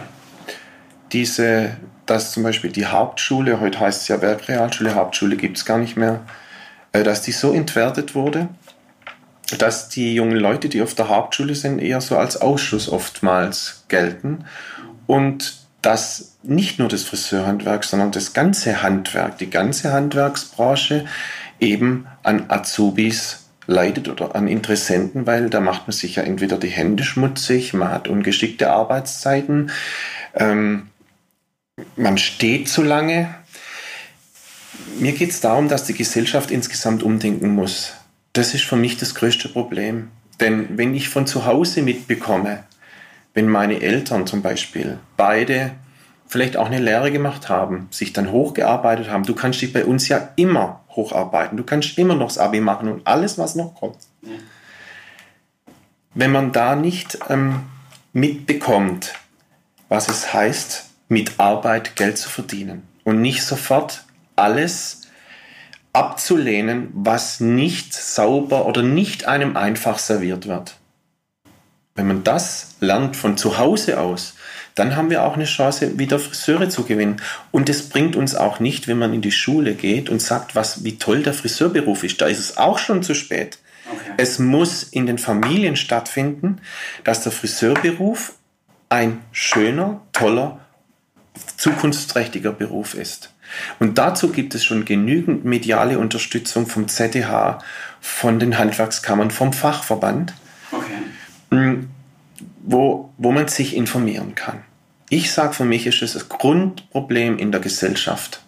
Diese, 1.11 1.71
dass 2.05 2.31
zum 2.31 2.43
Beispiel 2.43 2.71
die 2.71 2.85
Hauptschule, 2.85 3.59
heute 3.59 3.79
heißt 3.79 4.03
es 4.03 4.07
ja 4.07 4.21
Werkrealschule, 4.21 4.95
Hauptschule 4.95 5.35
gibt 5.35 5.57
es 5.57 5.65
gar 5.65 5.77
nicht 5.77 5.97
mehr, 5.97 6.21
äh, 6.93 7.03
dass 7.03 7.21
die 7.21 7.33
so 7.33 7.51
entwertet 7.51 8.15
wurde, 8.15 8.47
dass 9.57 9.89
die 9.89 10.15
jungen 10.15 10.38
Leute, 10.38 10.69
die 10.69 10.81
auf 10.81 10.93
der 10.93 11.09
Hauptschule 11.09 11.53
sind, 11.53 11.79
eher 11.79 12.01
so 12.01 12.17
als 12.17 12.41
Ausschuss 12.41 12.89
oftmals 12.89 13.83
gelten 13.89 14.45
und 15.05 15.64
dass 15.86 16.38
nicht 16.41 16.80
nur 16.80 16.88
das 16.88 17.04
Friseurhandwerk, 17.04 17.84
sondern 17.84 18.12
das 18.12 18.34
ganze 18.34 18.82
Handwerk, 18.82 19.38
die 19.38 19.52
ganze 19.52 19.93
Handwerksbranche 19.93 21.06
eben 21.60 22.08
an 22.24 22.45
Azubis 22.48 23.45
leidet 23.67 24.10
oder 24.10 24.36
an 24.36 24.48
Interessenten, 24.48 25.28
weil 25.28 25.52
da 25.52 25.60
macht 25.60 25.88
man 25.88 25.91
sich 25.91 26.15
ja 26.15 26.24
entweder 26.24 26.58
die 26.58 26.69
Hände 26.69 27.04
schmutzig, 27.04 27.74
man 27.74 27.91
hat 27.91 28.08
ungeschickte 28.08 28.71
Arbeitszeiten, 28.71 29.69
ähm, 30.34 30.88
man 31.95 32.17
steht 32.17 32.67
zu 32.67 32.82
lange. 32.82 33.36
Mir 34.98 35.12
geht 35.12 35.30
es 35.30 35.39
darum, 35.39 35.67
dass 35.67 35.84
die 35.84 35.93
Gesellschaft 35.93 36.50
insgesamt 36.50 37.04
umdenken 37.04 37.50
muss. 37.50 37.93
Das 38.34 38.56
ist 38.56 38.63
für 38.63 38.76
mich 38.76 38.98
das 38.98 39.13
größte 39.13 39.50
Problem. 39.50 40.10
Denn 40.39 40.78
wenn 40.78 40.95
ich 40.95 41.10
von 41.10 41.28
zu 41.28 41.45
Hause 41.45 41.84
mitbekomme, 41.84 42.63
wenn 43.36 43.48
meine 43.48 43.82
Eltern 43.82 44.26
zum 44.26 44.41
Beispiel 44.41 44.98
beide 45.17 45.71
vielleicht 46.26 46.58
auch 46.58 46.65
eine 46.65 46.80
Lehre 46.80 47.12
gemacht 47.12 47.50
haben, 47.50 47.88
sich 47.91 48.13
dann 48.13 48.32
hochgearbeitet 48.32 49.10
haben, 49.10 49.24
du 49.24 49.36
kannst 49.36 49.62
dich 49.62 49.71
bei 49.71 49.86
uns 49.86 50.08
ja 50.08 50.30
immer 50.38 50.82
hocharbeiten, 50.89 51.58
du 51.58 51.63
kannst 51.63 51.98
immer 52.00 52.15
noch 52.15 52.30
das 52.30 52.38
Abi 52.39 52.62
machen 52.62 52.89
und 52.89 53.06
alles, 53.06 53.38
was 53.38 53.56
noch 53.56 53.76
kommt. 53.76 53.98
Ja. 54.24 54.32
Wenn 56.15 56.32
man 56.32 56.54
da 56.54 56.76
nicht 56.76 57.19
ähm, 57.30 57.63
mitbekommt, 58.13 59.13
was 59.89 60.08
es 60.08 60.34
heißt, 60.34 60.86
mit 61.10 61.39
Arbeit 61.39 61.95
Geld 61.95 62.17
zu 62.17 62.30
verdienen 62.30 62.84
und 63.04 63.21
nicht 63.21 63.43
sofort 63.43 64.06
alles 64.36 65.02
abzulehnen, 65.93 66.89
was 66.93 67.41
nicht 67.41 67.93
sauber 67.93 68.65
oder 68.65 68.82
nicht 68.82 69.28
einem 69.28 69.56
einfach 69.58 70.00
serviert 70.00 70.48
wird. 70.48 70.78
Wenn 71.95 72.08
man 72.08 72.23
das 72.25 72.75
lernt 72.81 73.15
von 73.15 73.38
zu 73.38 73.58
Hause 73.58 74.01
aus, 74.01 74.36
dann 74.75 74.97
haben 74.97 75.10
wir 75.10 75.23
auch 75.23 75.36
eine 75.36 75.45
Chance, 75.45 75.97
wieder 75.97 76.19
Friseure 76.19 76.67
zu 76.67 76.84
gewinnen. 76.84 77.21
Und 77.51 77.69
es 77.69 77.88
bringt 77.88 78.17
uns 78.17 78.36
auch 78.36 78.60
nicht, 78.60 78.89
wenn 78.89 78.99
man 78.99 79.13
in 79.13 79.21
die 79.21 79.31
Schule 79.31 79.73
geht 79.73 80.10
und 80.10 80.21
sagt, 80.21 80.55
was, 80.55 80.84
wie 80.84 80.97
toll 80.97 81.23
der 81.23 81.34
Friseurberuf 81.34 82.03
ist. 82.03 82.19
Da 82.19 82.27
ist 82.27 82.39
es 82.39 82.58
auch 82.58 82.79
schon 82.79 83.01
zu 83.01 83.15
spät. 83.15 83.60
Okay. 83.89 84.12
Es 84.17 84.39
muss 84.39 84.84
in 84.84 85.05
den 85.05 85.17
Familien 85.17 85.77
stattfinden, 85.77 86.60
dass 87.05 87.23
der 87.23 87.31
Friseurberuf 87.31 88.34
ein 88.89 89.21
schöner, 89.31 90.01
toller, 90.12 90.60
zukunftsträchtiger 91.55 92.51
Beruf 92.51 92.93
ist. 92.93 93.31
Und 93.79 93.97
dazu 93.97 94.31
gibt 94.31 94.53
es 94.53 94.65
schon 94.65 94.84
genügend 94.84 95.45
mediale 95.45 95.99
Unterstützung 95.99 96.67
vom 96.67 96.89
ZDH, 96.89 97.60
von 98.01 98.39
den 98.39 98.58
Handwerkskammern, 98.58 99.31
vom 99.31 99.53
Fachverband. 99.53 100.34
Mm, 101.55 101.89
wo, 102.63 103.11
wo 103.17 103.31
man 103.31 103.47
sich 103.47 103.75
informieren 103.75 104.35
kann. 104.35 104.63
Ich 105.09 105.31
sage 105.31 105.53
für 105.53 105.65
mich, 105.65 105.85
ist 105.85 106.01
es 106.01 106.13
das 106.13 106.29
Grundproblem 106.29 107.37
in 107.37 107.51
der 107.51 107.61
Gesellschaft 107.61 108.41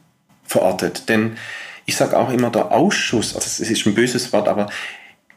verortet. 0.43 1.07
Denn 1.07 1.37
ich 1.85 1.95
sage 1.95 2.17
auch 2.17 2.31
immer, 2.31 2.49
der 2.49 2.71
Ausschuss, 2.71 3.35
also 3.35 3.45
es 3.45 3.59
ist 3.59 3.85
ein 3.85 3.93
böses 3.93 4.33
Wort, 4.33 4.47
aber 4.47 4.69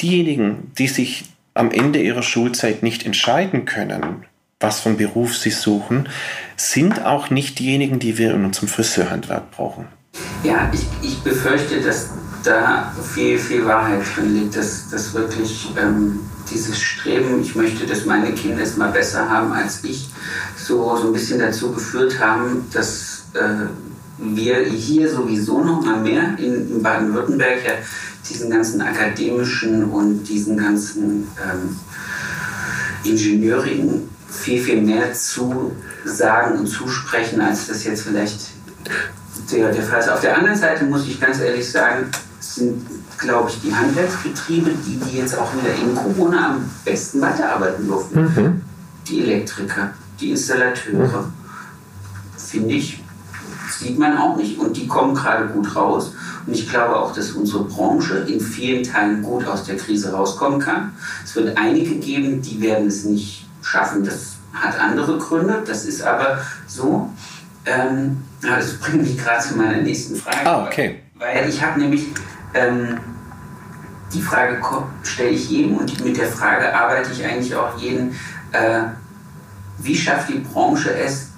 diejenigen, 0.00 0.72
die 0.78 0.88
sich 0.88 1.24
am 1.54 1.70
Ende 1.70 2.00
ihrer 2.00 2.22
Schulzeit 2.22 2.82
nicht 2.82 3.04
entscheiden 3.04 3.66
können, 3.66 4.24
was 4.60 4.80
für 4.80 4.90
einen 4.90 4.98
Beruf 4.98 5.36
sie 5.36 5.50
suchen, 5.50 6.08
sind 6.56 7.04
auch 7.04 7.30
nicht 7.30 7.58
diejenigen, 7.58 7.98
die 7.98 8.18
wir 8.18 8.34
in 8.34 8.44
unserem 8.44 8.68
Friseurhandwerk 8.68 9.50
brauchen. 9.50 9.86
Ja, 10.42 10.70
ich, 10.72 10.86
ich 11.02 11.18
befürchte, 11.20 11.80
dass 11.80 12.10
da 12.44 12.92
viel, 13.14 13.38
viel 13.38 13.64
Wahrheit 13.66 14.02
drin 14.14 14.34
liegt, 14.34 14.56
dass, 14.56 14.88
dass 14.90 15.12
wirklich 15.14 15.68
ähm, 15.80 16.20
dieses 16.50 16.80
Streben, 16.80 17.40
ich 17.40 17.54
möchte, 17.54 17.86
dass 17.86 18.04
meine 18.04 18.32
Kinder 18.32 18.62
es 18.62 18.76
mal 18.76 18.90
besser 18.90 19.28
haben 19.28 19.52
als 19.52 19.84
ich, 19.84 20.08
so, 20.56 20.96
so 20.96 21.08
ein 21.08 21.12
bisschen 21.12 21.38
dazu 21.38 21.72
geführt 21.72 22.18
haben, 22.18 22.66
dass 22.72 23.24
äh, 23.34 23.66
wir 24.18 24.64
hier 24.64 25.08
sowieso 25.08 25.62
noch 25.62 25.84
mal 25.84 26.00
mehr 26.00 26.36
in, 26.38 26.70
in 26.70 26.82
Baden-Württemberg 26.82 27.64
ja 27.64 27.72
diesen 28.28 28.50
ganzen 28.50 28.80
akademischen 28.80 29.84
und 29.84 30.24
diesen 30.24 30.56
ganzen 30.56 31.26
ähm, 31.42 31.76
Ingenieurigen 33.04 34.08
viel, 34.28 34.62
viel 34.62 34.82
mehr 34.82 35.12
zu 35.12 35.72
sagen 36.04 36.58
und 36.58 36.66
zusprechen, 36.66 37.40
als 37.40 37.66
das 37.66 37.84
jetzt 37.84 38.02
vielleicht 38.02 38.40
der, 39.50 39.72
der 39.72 39.82
Fall 39.82 40.00
ist. 40.00 40.08
Auf 40.08 40.20
der 40.20 40.36
anderen 40.36 40.56
Seite 40.56 40.84
muss 40.84 41.06
ich 41.06 41.20
ganz 41.20 41.40
ehrlich 41.40 41.68
sagen, 41.68 42.10
sind 42.40 42.86
glaube 43.20 43.50
ich, 43.50 43.60
die 43.60 43.74
Handwerksbetriebe, 43.74 44.70
die, 44.86 44.96
die 44.96 45.18
jetzt 45.18 45.38
auch 45.38 45.52
wieder 45.54 45.74
in 45.74 45.94
Corona 45.94 46.50
am 46.50 46.70
besten 46.84 47.20
weiterarbeiten 47.20 47.86
durften. 47.86 48.20
Mhm. 48.20 48.62
Die 49.06 49.22
Elektriker, 49.22 49.90
die 50.18 50.30
Installateure, 50.30 51.22
mhm. 51.22 51.32
finde 52.36 52.74
ich, 52.74 53.02
sieht 53.78 53.98
man 53.98 54.16
auch 54.16 54.36
nicht. 54.36 54.58
Und 54.58 54.76
die 54.76 54.86
kommen 54.86 55.14
gerade 55.14 55.48
gut 55.48 55.76
raus. 55.76 56.14
Und 56.46 56.54
ich 56.54 56.68
glaube 56.68 56.96
auch, 56.96 57.12
dass 57.12 57.32
unsere 57.32 57.64
Branche 57.64 58.18
in 58.26 58.40
vielen 58.40 58.82
Teilen 58.82 59.22
gut 59.22 59.46
aus 59.46 59.64
der 59.64 59.76
Krise 59.76 60.12
rauskommen 60.12 60.58
kann. 60.58 60.92
Es 61.22 61.36
wird 61.36 61.56
einige 61.58 61.96
geben, 61.96 62.40
die 62.40 62.60
werden 62.60 62.88
es 62.88 63.04
nicht 63.04 63.46
schaffen. 63.62 64.04
Das 64.04 64.36
hat 64.54 64.80
andere 64.80 65.18
Gründe. 65.18 65.62
Das 65.66 65.84
ist 65.84 66.02
aber 66.02 66.40
so. 66.66 67.10
Ähm, 67.66 68.22
das 68.40 68.74
bringt 68.74 69.02
mich 69.02 69.18
gerade 69.18 69.46
zu 69.46 69.56
meiner 69.56 69.82
nächsten 69.82 70.16
Frage. 70.16 70.46
Ah, 70.46 70.66
okay. 70.66 71.00
Weil 71.18 71.48
ich 71.48 71.62
habe 71.62 71.78
nämlich 71.78 72.06
ähm, 72.54 72.98
die 74.12 74.22
Frage 74.22 74.60
stelle 75.02 75.30
ich 75.30 75.48
jedem 75.50 75.76
und 75.76 76.04
mit 76.04 76.16
der 76.16 76.26
Frage 76.26 76.74
arbeite 76.74 77.12
ich 77.12 77.24
eigentlich 77.24 77.54
auch 77.54 77.78
jeden, 77.78 78.10
äh, 78.52 78.82
wie 79.78 79.96
schafft 79.96 80.28
die 80.28 80.38
Branche 80.38 80.92
es, 80.94 81.28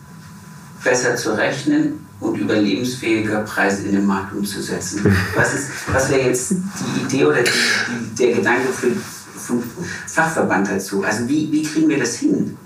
besser 0.83 1.15
zu 1.17 1.37
rechnen 1.37 2.07
und 2.19 2.37
überlebensfähiger 2.37 3.41
Preise 3.41 3.87
in 3.87 3.93
den 3.93 4.07
Markt 4.07 4.33
umzusetzen? 4.33 5.05
Was, 5.37 5.55
was 5.93 6.11
wäre 6.11 6.29
jetzt 6.29 6.51
die 6.53 7.03
Idee 7.03 7.25
oder 7.25 7.43
die, 7.43 7.51
die, 7.51 8.25
der 8.25 8.37
Gedanke 8.37 8.69
für, 8.73 8.91
für 8.91 9.23
vom 9.43 9.63
Fachverband 10.07 10.71
dazu. 10.71 11.03
Also 11.03 11.29
wie, 11.29 11.51
wie 11.53 11.63
kriegen 11.63 11.89
wir 11.89 11.99
das 11.99 12.17
hin? 12.17 12.57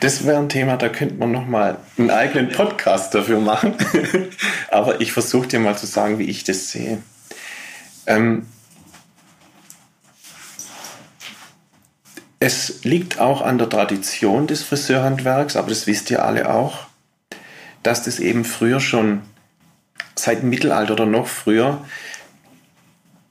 Das 0.00 0.24
wäre 0.26 0.38
ein 0.38 0.48
Thema, 0.48 0.76
da 0.76 0.88
könnte 0.88 1.16
man 1.16 1.32
nochmal 1.32 1.78
einen 1.98 2.10
eigenen 2.10 2.50
Podcast 2.50 3.14
dafür 3.14 3.40
machen. 3.40 3.74
Aber 4.70 5.00
ich 5.00 5.12
versuche 5.12 5.48
dir 5.48 5.58
mal 5.58 5.76
zu 5.76 5.86
sagen, 5.86 6.18
wie 6.18 6.24
ich 6.24 6.44
das 6.44 6.70
sehe. 6.70 6.98
Ähm, 8.06 8.46
es 12.38 12.84
liegt 12.84 13.20
auch 13.20 13.42
an 13.42 13.58
der 13.58 13.68
Tradition 13.68 14.46
des 14.46 14.62
Friseurhandwerks, 14.62 15.56
aber 15.56 15.68
das 15.68 15.86
wisst 15.86 16.10
ihr 16.10 16.24
alle 16.24 16.52
auch, 16.52 16.86
dass 17.82 18.02
das 18.04 18.18
eben 18.18 18.44
früher 18.44 18.80
schon, 18.80 19.22
seit 20.14 20.42
dem 20.42 20.48
Mittelalter 20.48 20.94
oder 20.94 21.06
noch 21.06 21.26
früher, 21.26 21.84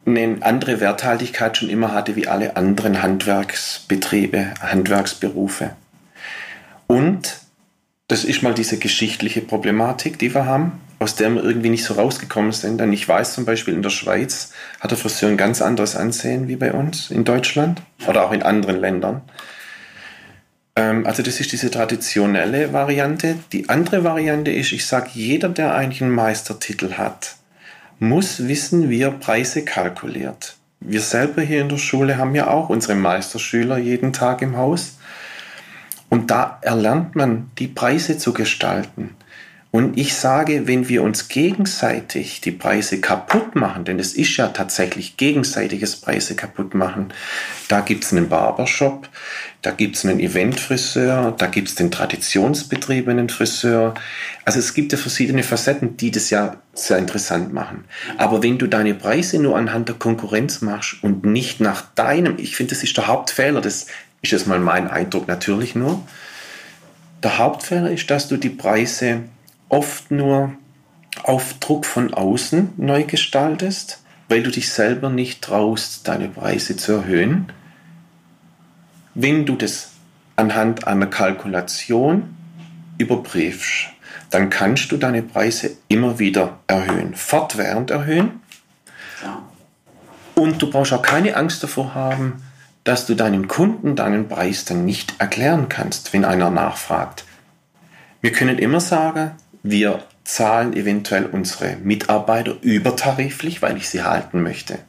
eine 0.05 0.37
andere 0.41 0.79
Werthaltigkeit 0.79 1.57
schon 1.57 1.69
immer 1.69 1.91
hatte 1.91 2.15
wie 2.15 2.27
alle 2.27 2.55
anderen 2.55 3.01
Handwerksbetriebe, 3.01 4.53
Handwerksberufe. 4.61 5.75
Und 6.87 7.39
das 8.07 8.23
ist 8.23 8.41
mal 8.41 8.53
diese 8.53 8.77
geschichtliche 8.77 9.41
Problematik, 9.41 10.17
die 10.17 10.33
wir 10.33 10.45
haben, 10.45 10.81
aus 10.99 11.15
der 11.15 11.29
wir 11.31 11.43
irgendwie 11.43 11.69
nicht 11.69 11.85
so 11.85 11.93
rausgekommen 11.95 12.51
sind. 12.51 12.79
Denn 12.79 12.93
ich 12.93 13.07
weiß 13.07 13.33
zum 13.33 13.45
Beispiel, 13.45 13.73
in 13.73 13.81
der 13.81 13.89
Schweiz 13.89 14.51
hat 14.79 14.91
der 14.91 14.97
Friseur 14.97 15.29
ein 15.29 15.37
ganz 15.37 15.61
anderes 15.61 15.95
Ansehen 15.95 16.47
wie 16.47 16.57
bei 16.57 16.73
uns 16.73 17.09
in 17.09 17.23
Deutschland 17.23 17.81
oder 18.07 18.25
auch 18.25 18.31
in 18.31 18.43
anderen 18.43 18.79
Ländern. 18.79 19.21
Ähm, 20.75 21.05
also 21.05 21.23
das 21.23 21.39
ist 21.39 21.51
diese 21.51 21.71
traditionelle 21.71 22.73
Variante. 22.73 23.35
Die 23.51 23.69
andere 23.69 24.03
Variante 24.03 24.51
ist, 24.51 24.71
ich 24.71 24.85
sage, 24.85 25.09
jeder, 25.13 25.49
der 25.49 25.73
eigentlich 25.73 26.01
einen 26.01 26.11
Meistertitel 26.11 26.93
hat, 26.93 27.35
muss 27.99 28.47
wissen, 28.47 28.89
wie 28.89 29.01
er 29.01 29.11
Preise 29.11 29.63
kalkuliert. 29.63 30.55
Wir 30.79 31.01
selber 31.01 31.41
hier 31.41 31.61
in 31.61 31.69
der 31.69 31.77
Schule 31.77 32.17
haben 32.17 32.35
ja 32.35 32.47
auch 32.47 32.69
unsere 32.69 32.95
Meisterschüler 32.95 33.77
jeden 33.77 34.13
Tag 34.13 34.41
im 34.41 34.55
Haus. 34.55 34.97
Und 36.09 36.31
da 36.31 36.57
erlernt 36.61 37.15
man, 37.15 37.51
die 37.59 37.67
Preise 37.67 38.17
zu 38.17 38.33
gestalten. 38.33 39.15
Und 39.71 39.99
ich 39.99 40.15
sage, 40.15 40.65
wenn 40.65 40.89
wir 40.89 41.03
uns 41.03 41.27
gegenseitig 41.27 42.41
die 42.41 42.51
Preise 42.51 42.99
kaputt 43.01 43.55
machen, 43.55 43.85
denn 43.85 43.99
es 43.99 44.15
ist 44.15 44.35
ja 44.35 44.47
tatsächlich 44.47 45.15
gegenseitiges 45.15 45.97
Preise 45.97 46.35
kaputt 46.35 46.73
machen, 46.73 47.13
da 47.67 47.81
gibt 47.81 48.03
es 48.03 48.11
einen 48.11 48.29
Barbershop, 48.29 49.07
da 49.61 49.69
gibt 49.69 49.95
es 49.95 50.05
einen 50.05 50.19
Eventfriseur, 50.19 51.35
da 51.37 51.45
gibt 51.45 51.67
es 51.67 51.75
den 51.75 51.91
traditionsbetriebenen 51.91 53.29
Friseur. 53.29 53.93
Also 54.43 54.57
es 54.57 54.73
gibt 54.73 54.91
ja 54.91 54.97
verschiedene 54.97 55.43
Facetten, 55.43 55.97
die 55.97 56.09
das 56.09 56.31
ja 56.31 56.55
sehr 56.73 56.97
interessant 56.97 57.53
machen. 57.53 57.85
Aber 58.17 58.41
wenn 58.41 58.57
du 58.57 58.65
deine 58.65 58.95
Preise 58.95 59.37
nur 59.37 59.55
anhand 59.55 59.87
der 59.87 59.97
Konkurrenz 59.97 60.61
machst 60.61 61.03
und 61.03 61.25
nicht 61.25 61.59
nach 61.59 61.83
deinem, 61.93 62.39
ich 62.39 62.55
finde, 62.55 62.73
das 62.73 62.83
ist 62.83 62.97
der 62.97 63.05
Hauptfehler, 63.05 63.61
das 63.61 63.85
ist 64.23 64.31
jetzt 64.31 64.47
mal 64.47 64.59
mein 64.59 64.87
Eindruck 64.87 65.27
natürlich 65.27 65.75
nur. 65.75 66.01
Der 67.21 67.37
Hauptfehler 67.37 67.91
ist, 67.91 68.09
dass 68.09 68.27
du 68.29 68.37
die 68.37 68.49
Preise 68.49 69.25
oft 69.69 70.11
nur 70.11 70.53
auf 71.23 71.55
Druck 71.59 71.85
von 71.85 72.13
außen 72.13 72.73
neu 72.77 73.03
gestaltest, 73.03 74.03
weil 74.27 74.43
du 74.43 74.51
dich 74.51 74.71
selber 74.71 75.09
nicht 75.09 75.41
traust, 75.41 76.07
deine 76.07 76.27
Preise 76.27 76.75
zu 76.75 76.93
erhöhen. 76.93 77.51
Wenn 79.15 79.45
du 79.45 79.55
das 79.55 79.91
anhand 80.35 80.87
einer 80.87 81.07
Kalkulation 81.07 82.35
überprüfst, 82.97 83.89
dann 84.29 84.49
kannst 84.49 84.91
du 84.91 84.97
deine 84.97 85.23
Preise 85.23 85.71
immer 85.87 86.19
wieder 86.19 86.59
erhöhen, 86.67 87.15
fortwährend 87.15 87.91
erhöhen. 87.91 88.41
Und 90.35 90.61
du 90.61 90.69
brauchst 90.69 90.93
auch 90.93 91.01
keine 91.01 91.35
Angst 91.35 91.63
davor 91.63 91.95
haben, 91.95 92.43
dass 92.83 93.05
du 93.05 93.15
deinen 93.15 93.47
Kunden 93.47 93.95
deinen 93.95 94.29
Preis 94.29 94.65
dann 94.65 94.85
nicht 94.85 95.15
erklären 95.19 95.67
kannst, 95.67 96.13
wenn 96.13 96.23
einer 96.23 96.49
nachfragt. 96.49 97.25
Wir 98.21 98.31
können 98.31 98.57
immer 98.57 98.79
sagen, 98.79 99.31
wir 99.63 100.03
zahlen 100.23 100.73
eventuell 100.73 101.25
unsere 101.25 101.75
Mitarbeiter 101.77 102.55
übertariflich, 102.61 103.61
weil 103.61 103.77
ich 103.77 103.89
sie 103.89 104.03
halten 104.03 104.41
möchte. 104.41 104.79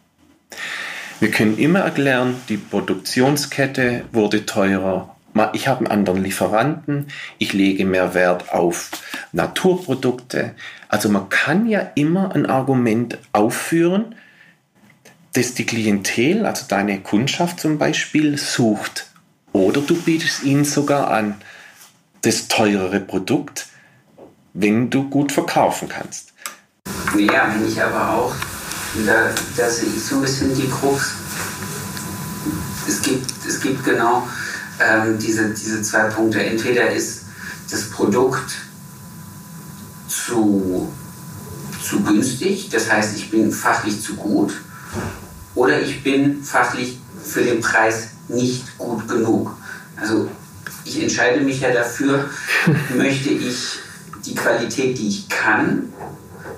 Wir 1.18 1.30
können 1.30 1.58
immer 1.58 1.80
erklären, 1.80 2.36
die 2.48 2.56
Produktionskette 2.56 4.04
wurde 4.12 4.46
teurer, 4.46 5.14
ich 5.52 5.68
habe 5.68 5.80
einen 5.80 5.86
anderen 5.86 6.22
Lieferanten, 6.22 7.06
ich 7.38 7.52
lege 7.52 7.84
mehr 7.84 8.14
Wert 8.14 8.52
auf 8.52 8.90
Naturprodukte. 9.32 10.54
Also 10.88 11.08
man 11.08 11.28
kann 11.28 11.68
ja 11.68 11.80
immer 11.94 12.34
ein 12.34 12.46
Argument 12.46 13.18
aufführen, 13.32 14.16
das 15.34 15.54
die 15.54 15.66
Klientel, 15.66 16.46
also 16.46 16.64
deine 16.68 17.00
Kundschaft 17.00 17.60
zum 17.60 17.78
Beispiel, 17.78 18.36
sucht. 18.36 19.06
Oder 19.52 19.80
du 19.80 19.94
bietest 19.94 20.42
ihnen 20.42 20.64
sogar 20.64 21.10
an, 21.10 21.36
das 22.22 22.48
teurere 22.48 23.00
Produkt, 23.00 23.66
wenn 24.54 24.90
du 24.90 25.08
gut 25.08 25.32
verkaufen 25.32 25.88
kannst. 25.88 26.32
Ja, 27.16 27.52
wenn 27.54 27.66
ich 27.66 27.82
aber 27.82 28.10
auch, 28.10 28.34
da, 29.06 29.30
da 29.56 29.70
sehe 29.70 29.88
ich 29.88 30.02
so 30.02 30.16
ein 30.16 30.22
bisschen 30.22 30.54
die 30.54 30.68
Krux. 30.68 31.12
Es 32.86 33.02
gibt, 33.02 33.30
es 33.46 33.60
gibt 33.60 33.84
genau 33.84 34.26
ähm, 34.80 35.18
diese, 35.18 35.50
diese 35.50 35.82
zwei 35.82 36.04
Punkte. 36.04 36.42
Entweder 36.42 36.90
ist 36.90 37.22
das 37.70 37.90
Produkt 37.90 38.52
zu, 40.08 40.92
zu 41.82 42.02
günstig, 42.02 42.68
das 42.70 42.90
heißt, 42.90 43.16
ich 43.16 43.30
bin 43.30 43.52
fachlich 43.52 44.02
zu 44.02 44.16
gut 44.16 44.60
oder 45.54 45.80
ich 45.80 46.02
bin 46.02 46.42
fachlich 46.42 46.98
für 47.22 47.42
den 47.42 47.60
Preis 47.60 48.08
nicht 48.28 48.76
gut 48.78 49.06
genug. 49.08 49.56
Also 49.96 50.28
ich 50.84 51.02
entscheide 51.02 51.40
mich 51.40 51.60
ja 51.60 51.72
dafür, 51.72 52.28
möchte 52.96 53.30
ich 53.30 53.78
die 54.24 54.34
Qualität, 54.34 54.98
die 54.98 55.08
ich 55.08 55.28
kann, 55.28 55.92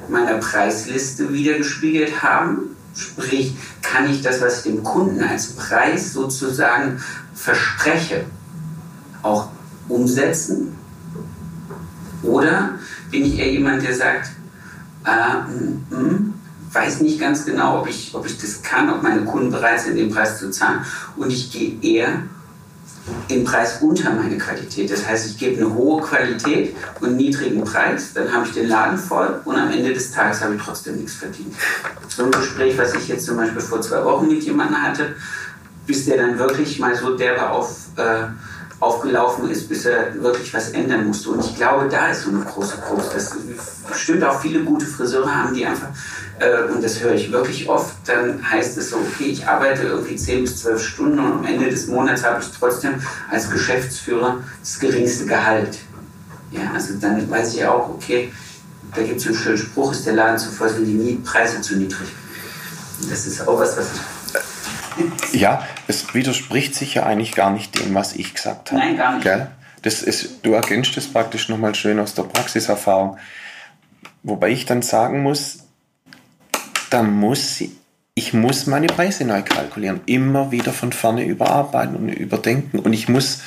meiner 0.09 0.39
Preisliste 0.39 1.33
wiedergespiegelt 1.33 2.23
haben. 2.23 2.77
Sprich, 2.95 3.55
kann 3.81 4.11
ich 4.11 4.23
das, 4.23 4.41
was 4.41 4.59
ich 4.59 4.73
dem 4.73 4.83
Kunden 4.83 5.23
als 5.23 5.53
Preis 5.53 6.13
sozusagen 6.13 7.03
verspreche, 7.35 8.25
auch 9.23 9.49
umsetzen? 9.89 10.77
Oder 12.23 12.79
bin 13.11 13.25
ich 13.25 13.39
eher 13.39 13.51
jemand, 13.51 13.83
der 13.83 13.95
sagt, 13.95 14.31
äh, 15.05 15.51
mm, 15.51 15.85
mm, 15.91 16.35
weiß 16.73 17.01
nicht 17.01 17.21
ganz 17.21 17.45
genau, 17.45 17.81
ob 17.81 17.89
ich, 17.89 18.15
ob 18.15 18.27
ich 18.27 18.39
das 18.39 18.63
kann, 18.63 18.91
ob 18.91 19.03
meine 19.03 19.25
Kunden 19.25 19.51
bereit 19.51 19.81
sind, 19.81 19.97
den 19.97 20.11
Preis 20.11 20.39
zu 20.39 20.51
zahlen. 20.51 20.85
Und 21.17 21.31
ich 21.31 21.51
gehe 21.51 21.79
eher 21.83 22.23
den 23.29 23.45
Preis 23.45 23.79
unter 23.81 24.11
meine 24.11 24.39
Qualität. 24.39 24.91
Das 24.91 25.07
heißt, 25.07 25.27
ich 25.27 25.39
gebe 25.39 25.57
eine 25.57 25.75
hohe 25.75 26.03
Qualität 26.03 26.77
und 27.01 27.09
einen 27.09 27.17
niedrigen 27.17 27.65
Preis, 27.65 28.13
dann 28.15 28.33
habe 28.33 28.47
ich 28.47 28.53
den 28.53 28.69
Laden 28.69 28.99
voll 28.99 29.41
und 29.45 29.57
am 29.57 29.71
Ende 29.71 29.93
des 29.93 30.13
Tages 30.13 30.41
habe 30.41 30.55
ich 30.55 30.63
trotzdem 30.63 30.97
nichts 30.97 31.15
verdient. 31.15 31.55
So 32.09 32.25
ein 32.25 32.31
Gespräch, 32.31 32.79
was 32.79 32.95
ich 32.95 33.09
jetzt 33.09 33.27
zum 33.27 33.37
Beispiel 33.37 33.61
vor 33.61 33.81
zwei 33.81 34.05
Wochen 34.05 34.29
mit 34.29 34.43
jemandem 34.45 34.83
hatte, 34.83 35.17
bis 35.87 36.05
der 36.05 36.19
dann 36.19 36.39
wirklich 36.39 36.79
mal 36.79 36.95
so 36.95 37.17
derbe 37.17 37.51
auf, 37.51 37.89
äh, 37.97 38.27
aufgelaufen 38.83 39.49
ist, 39.49 39.69
bis 39.69 39.85
er 39.85 40.21
wirklich 40.23 40.53
was 40.53 40.71
ändern 40.71 41.07
musste. 41.07 41.31
Und 41.31 41.45
ich 41.45 41.57
glaube, 41.57 41.89
da 41.89 42.09
ist 42.09 42.23
so 42.23 42.31
eine 42.31 42.41
große 42.41 42.79
Krux. 42.79 43.11
Das 43.15 43.37
bestimmt 43.89 44.25
auch 44.25 44.41
viele 44.41 44.65
gute 44.65 44.87
Friseure 44.87 45.33
haben, 45.35 45.55
die 45.55 45.65
einfach 45.65 45.89
äh, 46.43 46.63
und 46.73 46.83
das 46.83 47.01
höre 47.01 47.15
ich 47.15 47.31
wirklich 47.31 47.69
oft, 47.69 47.95
dann 48.07 48.51
heißt 48.51 48.77
es 48.79 48.91
so, 48.91 48.97
okay, 48.97 49.27
ich 49.27 49.47
arbeite 49.47 49.83
irgendwie 49.83 50.17
10 50.17 50.43
bis 50.43 50.63
12 50.63 50.83
Stunden 50.83 51.19
und 51.19 51.33
am 51.33 51.45
Ende 51.45 51.71
des 51.71 51.87
Monats 51.87 52.25
habe 52.25 52.43
ich 52.43 52.49
trotzdem 52.59 52.95
als 53.31 53.51
Geschäftsführer 53.51 54.39
das 54.61 54.79
geringste 54.79 55.27
Gehalt. 55.27 55.79
Ja, 56.51 56.73
also 56.75 56.95
dann 57.01 57.31
weiß 57.31 57.55
ich 57.55 57.65
auch, 57.65 57.89
okay, 57.91 58.33
da 58.95 59.03
gibt 59.03 59.21
es 59.21 59.27
einen 59.27 59.37
schönen 59.37 59.59
Spruch, 59.59 59.93
ist 59.93 60.05
der 60.07 60.15
Laden 60.15 60.39
zu 60.39 60.51
voll, 60.51 60.69
sind 60.69 60.87
die 60.87 61.21
Preise 61.25 61.61
zu 61.61 61.77
niedrig. 61.77 62.09
Das 63.09 63.27
ist 63.27 63.47
auch 63.47 63.59
was, 63.59 63.77
was 63.77 63.87
ich 63.95 64.01
ja, 65.33 65.67
es 65.89 66.15
widerspricht 66.15 66.75
sich 66.75 66.95
ja 66.95 67.05
eigentlich 67.05 67.33
gar 67.33 67.51
nicht 67.51 67.79
dem, 67.79 67.95
was 67.95 68.15
ich 68.15 68.35
gesagt 68.35 68.73
habe. 68.73 68.81
Nein, 68.81 68.97
gar 68.97 69.15
nicht. 69.15 69.25
Gell? 69.25 69.49
Das 69.83 70.03
ist, 70.03 70.41
du 70.43 70.53
ergänzt 70.53 70.97
das 70.97 71.07
praktisch 71.09 71.49
nochmal 71.49 71.75
schön 71.75 71.99
aus 71.99 72.15
der 72.15 72.23
Praxiserfahrung. 72.23 73.19
Wobei 74.23 74.51
ich 74.51 74.65
dann 74.65 74.83
sagen 74.83 75.23
muss, 75.23 75.65
dann 76.91 77.13
muss 77.13 77.63
ich 78.15 78.35
muss 78.35 78.67
meine 78.67 78.89
Preise 78.89 79.25
neu 79.25 79.43
kalkulieren, 79.43 80.03
immer 80.05 80.51
wieder 80.51 80.73
von 80.73 80.93
vorne 80.93 81.25
überarbeiten 81.25 81.97
und 81.97 82.09
überdenken. 82.11 82.79
Und 82.79 82.93
ich 82.93 83.09
muss 83.09 83.41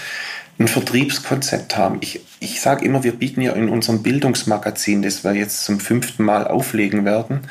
ein 0.58 0.68
Vertriebskonzept 0.68 1.78
haben. 1.78 1.98
Ich, 2.02 2.22
ich 2.40 2.62
sage 2.62 2.84
immer, 2.86 3.04
wir 3.04 3.14
bieten 3.14 3.42
ja 3.42 3.54
in 3.54 3.70
unserem 3.70 4.02
Bildungsmagazin, 4.02 5.04
das 5.04 5.24
wir 5.24 5.34
jetzt 5.34 5.66
zum 5.66 5.80
fünften 5.80 6.24
Mal 6.24 6.48
auflegen 6.48 7.06
werden, 7.06 7.42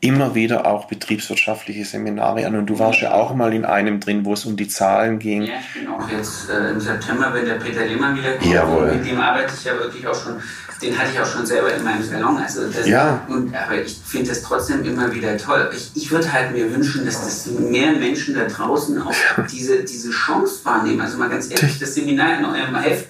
immer 0.00 0.34
wieder 0.34 0.66
auch 0.66 0.86
betriebswirtschaftliche 0.86 1.84
Seminare 1.84 2.46
an. 2.46 2.54
Und 2.56 2.66
du 2.66 2.78
warst 2.78 3.00
ja 3.00 3.12
auch 3.14 3.34
mal 3.34 3.52
in 3.54 3.64
einem 3.64 3.98
drin, 4.00 4.24
wo 4.24 4.34
es 4.34 4.44
um 4.44 4.56
die 4.56 4.68
Zahlen 4.68 5.18
ging. 5.18 5.42
Ja, 5.42 5.54
ich 5.60 5.80
bin 5.80 5.90
auch 5.90 6.08
jetzt 6.10 6.50
äh, 6.50 6.70
im 6.70 6.80
September, 6.80 7.32
wenn 7.32 7.46
der 7.46 7.54
Peter 7.54 7.84
Lehmann 7.84 8.16
wieder 8.16 8.32
kommt. 8.34 8.52
Jawohl. 8.52 8.92
Mit 8.92 9.06
dem 9.06 9.20
arbeite 9.20 9.54
ich 9.56 9.64
ja 9.64 9.72
wirklich 9.78 10.06
auch 10.06 10.14
schon, 10.14 10.34
den 10.82 10.98
hatte 10.98 11.10
ich 11.14 11.20
auch 11.20 11.26
schon 11.26 11.46
selber 11.46 11.74
in 11.74 11.82
meinem 11.82 12.02
Salon. 12.02 12.36
Also 12.36 12.68
das, 12.70 12.86
Ja. 12.86 13.26
und, 13.28 13.54
aber 13.54 13.80
ich 13.80 13.98
finde 14.04 14.28
das 14.28 14.42
trotzdem 14.42 14.84
immer 14.84 15.12
wieder 15.14 15.36
toll. 15.38 15.70
Ich, 15.74 15.90
ich 15.94 16.10
würde 16.10 16.30
halt 16.30 16.52
mir 16.52 16.72
wünschen, 16.74 17.06
dass 17.06 17.22
das 17.24 17.46
mehr 17.46 17.92
Menschen 17.92 18.34
da 18.34 18.44
draußen 18.44 19.00
auch 19.00 19.14
diese, 19.50 19.82
diese 19.82 20.10
Chance 20.10 20.60
wahrnehmen. 20.64 21.00
Also 21.00 21.16
mal 21.16 21.30
ganz 21.30 21.50
ehrlich, 21.50 21.78
das 21.78 21.94
Seminar 21.94 22.38
in 22.38 22.44
eurem 22.44 22.76
Heft 22.76 23.06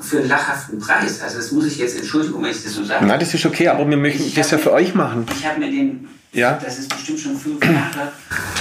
für 0.00 0.18
einen 0.18 0.28
lachhaften 0.28 0.78
Preis. 0.78 1.20
Also 1.22 1.38
das 1.38 1.50
muss 1.52 1.64
ich 1.66 1.78
jetzt, 1.78 1.96
Entschuldigung, 1.96 2.42
wenn 2.42 2.50
ich 2.50 2.62
das 2.62 2.74
so 2.74 2.84
sage. 2.84 3.04
Nein, 3.06 3.18
das 3.18 3.32
ist 3.34 3.44
okay, 3.46 3.68
aber 3.68 3.88
wir 3.88 3.96
möchten 3.96 4.22
Ich 4.24 4.34
das 4.34 4.50
ja 4.50 4.58
für 4.58 4.72
euch 4.72 4.94
machen. 4.94 5.26
Ich 5.36 5.46
habe 5.46 5.58
mir 5.60 5.70
den, 5.70 6.08
Ja. 6.32 6.58
das 6.62 6.78
ist 6.78 6.88
bestimmt 6.90 7.18
schon 7.20 7.36
fünf 7.36 7.64
Jahre 7.64 8.12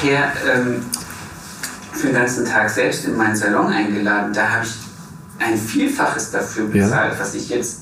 her, 0.02 0.32
ähm, 0.54 0.84
für 1.92 2.08
den 2.08 2.16
ganzen 2.16 2.46
Tag 2.46 2.70
selbst 2.70 3.06
in 3.06 3.16
meinen 3.18 3.36
Salon 3.36 3.68
eingeladen. 3.72 4.34
Da 4.34 4.50
habe 4.50 4.66
ich 4.66 4.72
ein 5.46 5.58
Vielfaches 5.58 6.32
dafür 6.32 6.66
Ja. 6.74 6.86
bezahlt, 6.86 7.20
was 7.20 7.36
ich 7.36 7.50
jetzt 7.50 7.82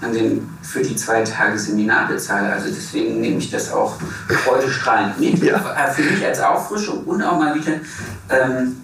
an 0.00 0.12
den, 0.12 0.48
für 0.62 0.80
die 0.82 0.94
zwei 0.96 1.22
Tage 1.22 1.58
Seminar 1.58 2.08
bezahle. 2.08 2.52
Also 2.52 2.68
deswegen 2.68 3.20
nehme 3.20 3.38
ich 3.38 3.50
das 3.50 3.72
auch 3.72 3.96
freudestrahlend 4.44 5.18
mit. 5.18 5.42
Ja. 5.42 5.56
Äh, 5.88 5.90
Für 5.92 6.02
mich 6.02 6.24
als 6.24 6.40
Auffrischung 6.40 7.04
und 7.04 7.22
auch 7.22 7.38
mal 7.38 7.54
wieder 7.54 7.72
ähm, 8.30 8.76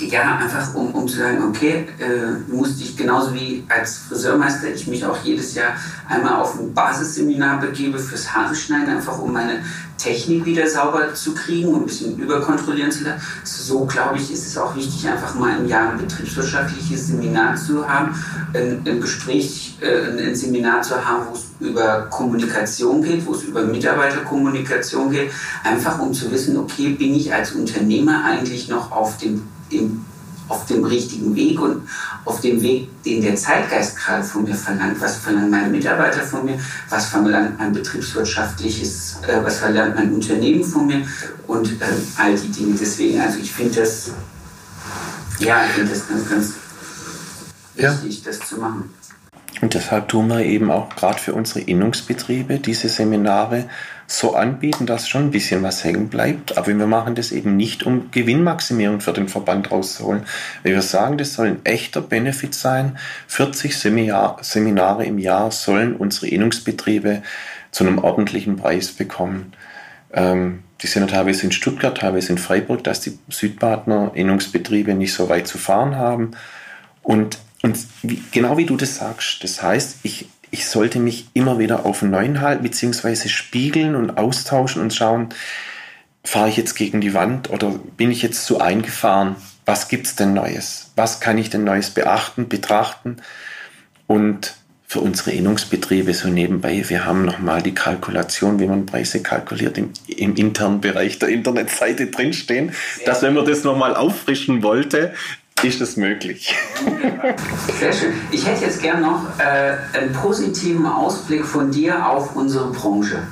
ja, 0.00 0.38
einfach 0.38 0.74
um, 0.74 0.90
um 0.92 1.06
zu 1.06 1.18
sagen, 1.18 1.44
okay, 1.48 1.86
äh, 1.98 2.52
musste 2.52 2.82
ich 2.82 2.96
genauso 2.96 3.32
wie 3.32 3.64
als 3.68 3.98
Friseurmeister 3.98 4.68
ich 4.68 4.86
mich 4.88 5.04
auch 5.04 5.16
jedes 5.22 5.54
Jahr 5.54 5.74
einmal 6.08 6.34
auf 6.34 6.58
ein 6.58 6.74
Basisseminar 6.74 7.60
begebe 7.60 7.98
fürs 7.98 8.34
Haare 8.34 8.54
schneiden, 8.54 8.96
einfach 8.96 9.18
um 9.20 9.32
meine 9.32 9.60
Technik 9.96 10.44
wieder 10.44 10.68
sauber 10.68 11.14
zu 11.14 11.32
kriegen 11.32 11.68
und 11.68 11.82
ein 11.82 11.86
bisschen 11.86 12.18
überkontrollieren 12.18 12.90
zu 12.90 13.04
lassen. 13.04 13.20
So 13.44 13.84
glaube 13.86 14.16
ich, 14.16 14.32
ist 14.32 14.46
es 14.46 14.58
auch 14.58 14.74
wichtig, 14.74 15.08
einfach 15.08 15.34
mal 15.36 15.58
im 15.58 15.68
Jahr 15.68 15.92
ein 15.92 15.98
betriebswirtschaftliches 15.98 17.06
Seminar 17.06 17.54
zu 17.54 17.88
haben, 17.88 18.14
ein, 18.52 18.82
ein 18.84 19.00
Gespräch, 19.00 19.78
äh, 19.80 20.28
ein 20.28 20.34
Seminar 20.34 20.82
zu 20.82 20.96
haben, 20.96 21.26
wo 21.30 21.34
es 21.34 21.44
über 21.60 22.08
Kommunikation 22.10 23.00
geht, 23.00 23.24
wo 23.24 23.32
es 23.32 23.44
über 23.44 23.62
Mitarbeiterkommunikation 23.62 25.10
geht, 25.10 25.30
einfach 25.62 26.00
um 26.00 26.12
zu 26.12 26.30
wissen, 26.32 26.56
okay, 26.58 26.90
bin 26.90 27.14
ich 27.14 27.32
als 27.32 27.52
Unternehmer 27.52 28.24
eigentlich 28.24 28.68
noch 28.68 28.90
auf 28.90 29.18
dem 29.18 29.48
im, 29.70 30.04
auf 30.48 30.66
dem 30.66 30.84
richtigen 30.84 31.34
Weg 31.34 31.58
und 31.58 31.88
auf 32.26 32.40
dem 32.40 32.60
Weg, 32.60 33.02
den 33.02 33.22
der 33.22 33.34
Zeitgeist 33.36 33.96
gerade 33.96 34.22
von 34.22 34.44
mir 34.44 34.54
verlangt. 34.54 35.00
Was 35.00 35.16
verlangen 35.16 35.50
meine 35.50 35.68
Mitarbeiter 35.68 36.20
von 36.20 36.44
mir? 36.44 36.58
Was 36.90 37.06
verlangt 37.06 37.58
mein 37.58 37.72
betriebswirtschaftliches, 37.72 39.16
äh, 39.26 39.42
was 39.42 39.58
verlangt 39.58 39.94
mein 39.94 40.12
Unternehmen 40.12 40.62
von 40.64 40.86
mir? 40.86 41.06
Und 41.46 41.80
äh, 41.80 41.84
all 42.16 42.34
die 42.36 42.48
Dinge. 42.50 42.76
Deswegen, 42.78 43.20
also 43.20 43.38
ich 43.38 43.52
finde 43.52 43.80
das, 43.80 44.10
ja, 45.38 45.64
ich 45.66 45.72
finde 45.72 45.90
das 45.92 46.08
ganz, 46.08 46.28
ganz 46.28 46.52
Ja. 47.76 47.92
wichtig, 48.02 48.22
das 48.22 48.38
zu 48.48 48.58
machen. 48.58 48.90
Und 49.64 49.72
deshalb 49.72 50.08
tun 50.08 50.28
wir 50.28 50.44
eben 50.44 50.70
auch 50.70 50.90
gerade 50.90 51.18
für 51.18 51.32
unsere 51.32 51.60
Innungsbetriebe 51.60 52.58
diese 52.58 52.90
Seminare 52.90 53.64
so 54.06 54.34
anbieten, 54.34 54.84
dass 54.84 55.08
schon 55.08 55.22
ein 55.22 55.30
bisschen 55.30 55.62
was 55.62 55.82
hängen 55.82 56.10
bleibt. 56.10 56.58
Aber 56.58 56.66
wir 56.66 56.86
machen 56.86 57.14
das 57.14 57.32
eben 57.32 57.56
nicht, 57.56 57.82
um 57.82 58.10
Gewinnmaximierung 58.10 59.00
für 59.00 59.14
den 59.14 59.26
Verband 59.26 59.70
rauszuholen. 59.70 60.24
Wir 60.62 60.82
sagen, 60.82 61.16
das 61.16 61.32
soll 61.32 61.46
ein 61.46 61.64
echter 61.64 62.02
Benefit 62.02 62.54
sein. 62.54 62.98
40 63.28 63.78
Seminar 63.78 64.36
Seminare 64.42 65.06
im 65.06 65.18
Jahr 65.18 65.50
sollen 65.50 65.96
unsere 65.96 66.28
Innungsbetriebe 66.28 67.22
zu 67.70 67.86
einem 67.86 67.96
ordentlichen 67.96 68.56
Preis 68.56 68.92
bekommen. 68.92 69.54
Ähm, 70.12 70.62
die 70.82 70.88
sind 70.88 71.08
ja 71.10 71.16
teilweise 71.16 71.46
in 71.46 71.52
Stuttgart, 71.52 71.96
teilweise 71.96 72.32
in 72.32 72.38
Freiburg, 72.38 72.84
dass 72.84 73.00
die 73.00 73.18
Südbadner 73.30 74.10
Innungsbetriebe 74.12 74.92
nicht 74.92 75.14
so 75.14 75.30
weit 75.30 75.46
zu 75.46 75.56
fahren 75.56 75.96
haben. 75.96 76.32
Und, 77.02 77.38
und 77.64 77.78
wie, 78.02 78.22
genau 78.30 78.58
wie 78.58 78.66
du 78.66 78.76
das 78.76 78.96
sagst, 78.96 79.42
das 79.42 79.62
heißt, 79.62 80.00
ich, 80.02 80.28
ich 80.50 80.66
sollte 80.66 80.98
mich 80.98 81.28
immer 81.32 81.58
wieder 81.58 81.86
auf 81.86 82.00
den 82.00 82.10
Neuen 82.10 82.42
halten, 82.42 82.62
beziehungsweise 82.62 83.30
spiegeln 83.30 83.94
und 83.94 84.18
austauschen 84.18 84.82
und 84.82 84.92
schauen, 84.92 85.30
fahre 86.22 86.50
ich 86.50 86.58
jetzt 86.58 86.74
gegen 86.74 87.00
die 87.00 87.14
Wand 87.14 87.48
oder 87.48 87.70
bin 87.96 88.10
ich 88.10 88.20
jetzt 88.20 88.44
zu 88.44 88.60
eingefahren? 88.60 89.36
Was 89.64 89.88
gibt's 89.88 90.14
denn 90.14 90.34
Neues? 90.34 90.92
Was 90.94 91.20
kann 91.20 91.38
ich 91.38 91.48
denn 91.48 91.64
Neues 91.64 91.88
beachten, 91.88 92.50
betrachten? 92.50 93.16
Und 94.06 94.56
für 94.86 95.00
unsere 95.00 95.30
Innungsbetriebe 95.30 96.12
so 96.12 96.28
nebenbei, 96.28 96.84
wir 96.86 97.06
haben 97.06 97.24
nochmal 97.24 97.62
die 97.62 97.74
Kalkulation, 97.74 98.60
wie 98.60 98.66
man 98.66 98.84
Preise 98.84 99.22
kalkuliert, 99.22 99.78
im, 99.78 99.94
im 100.06 100.36
internen 100.36 100.82
Bereich 100.82 101.18
der 101.18 101.30
Internetseite 101.30 102.08
drinstehen, 102.08 102.74
dass 103.06 103.22
wenn 103.22 103.32
man 103.32 103.46
das 103.46 103.64
nochmal 103.64 103.96
auffrischen 103.96 104.62
wollte, 104.62 105.14
ist 105.64 105.80
es 105.80 105.96
möglich. 105.96 106.54
Sehr 107.80 107.92
schön. 107.92 108.12
Ich 108.30 108.46
hätte 108.46 108.64
jetzt 108.64 108.82
gern 108.82 109.00
noch 109.00 109.38
äh, 109.38 109.96
einen 109.96 110.12
positiven 110.12 110.86
Ausblick 110.86 111.44
von 111.44 111.70
dir 111.70 112.06
auf 112.08 112.36
unsere 112.36 112.70
Branche. 112.70 113.26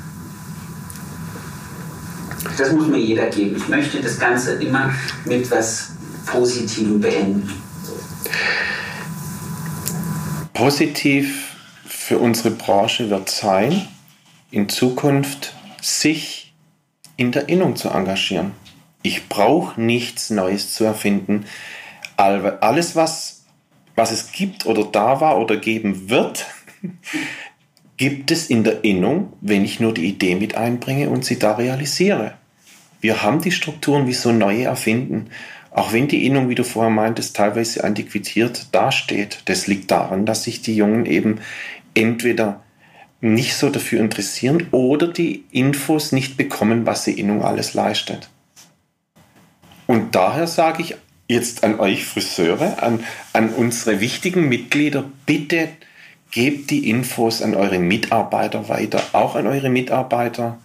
Das 2.57 2.73
muss 2.73 2.89
mir 2.89 2.99
jeder 2.99 3.27
geben. 3.27 3.57
Ich 3.57 3.69
möchte 3.69 4.01
das 4.01 4.19
Ganze 4.19 4.55
immer 4.55 4.93
mit 5.25 5.51
was 5.51 5.91
Positivem 6.27 7.01
beenden. 7.01 7.51
Positiv 10.53 11.57
für 11.87 12.19
unsere 12.19 12.51
Branche 12.51 13.11
wird 13.11 13.31
sein, 13.31 13.89
in 14.51 14.69
Zukunft 14.69 15.55
sich 15.81 16.53
in 17.17 17.33
der 17.33 17.49
Innung 17.49 17.77
zu 17.77 17.89
engagieren. 17.89 18.53
Ich 19.03 19.29
brauche 19.29 19.81
nichts 19.81 20.31
Neues 20.31 20.75
zu 20.75 20.85
erfinden. 20.85 21.47
All- 22.17 22.59
Alles, 22.61 22.97
was, 22.97 23.45
was 23.95 24.11
es 24.13 24.33
gibt 24.33 24.67
oder 24.67 24.85
da 24.85 25.21
war 25.21 25.39
oder 25.39 25.57
geben 25.57 26.11
wird, 26.11 26.47
gibt 27.97 28.31
es 28.31 28.51
in 28.51 28.65
der 28.65 28.85
Innung, 28.85 29.33
wenn 29.41 29.65
ich 29.65 29.81
nur 29.81 29.95
die 29.95 30.07
Idee 30.07 30.35
mit 30.35 30.57
einbringe 30.57 31.11
und 31.11 31.25
sie 31.25 31.39
da 31.39 31.53
realisiere. 31.53 32.35
Wir 33.01 33.23
haben 33.23 33.41
die 33.41 33.53
Strukturen, 33.53 34.07
wie 34.07 34.13
so 34.13 34.33
neue 34.33 34.65
erfinden. 34.65 35.29
Auch 35.71 35.93
wenn 35.93 36.07
die 36.07 36.27
Innung, 36.27 36.49
wie 36.49 36.55
du 36.55 36.65
vorher 36.65 36.91
meintest, 36.91 37.35
teilweise 37.35 37.83
antiquiert 37.83 38.67
dasteht. 38.73 39.43
Das 39.47 39.67
liegt 39.67 39.91
daran, 39.91 40.27
dass 40.27 40.45
sich 40.45 40.63
die 40.63 40.77
Jungen 40.77 41.07
eben 41.07 41.41
entweder 41.95 42.63
nicht 43.21 43.55
so 43.55 43.71
dafür 43.71 44.01
interessieren 44.01 44.67
oder 44.73 45.09
die 45.09 45.45
Infos 45.51 46.13
nicht 46.13 46.37
bekommen, 46.37 46.87
was 46.87 47.05
die 47.05 47.19
Innung 47.19 47.43
alles 47.43 47.73
leistet. 47.75 48.29
Und 49.87 50.15
daher 50.15 50.47
sage 50.47 50.83
ich 50.83 50.97
jetzt 51.33 51.65
an 51.65 51.81
euch 51.81 52.05
Friseure, 52.05 52.83
an, 52.83 53.05
an 53.33 53.51
unsere 53.51 54.01
wichtigen 54.01 54.49
Mitglieder, 54.49 55.05
bitte 55.27 55.69
gebt 56.31 56.71
die 56.71 56.89
Infos 56.89 57.43
an 57.43 57.55
eure 57.55 57.79
Mitarbeiter 57.79 58.69
weiter, 58.69 59.03
auch 59.13 59.35
an 59.37 59.47
eure 59.47 59.69
Mitarbeiter 59.69 60.59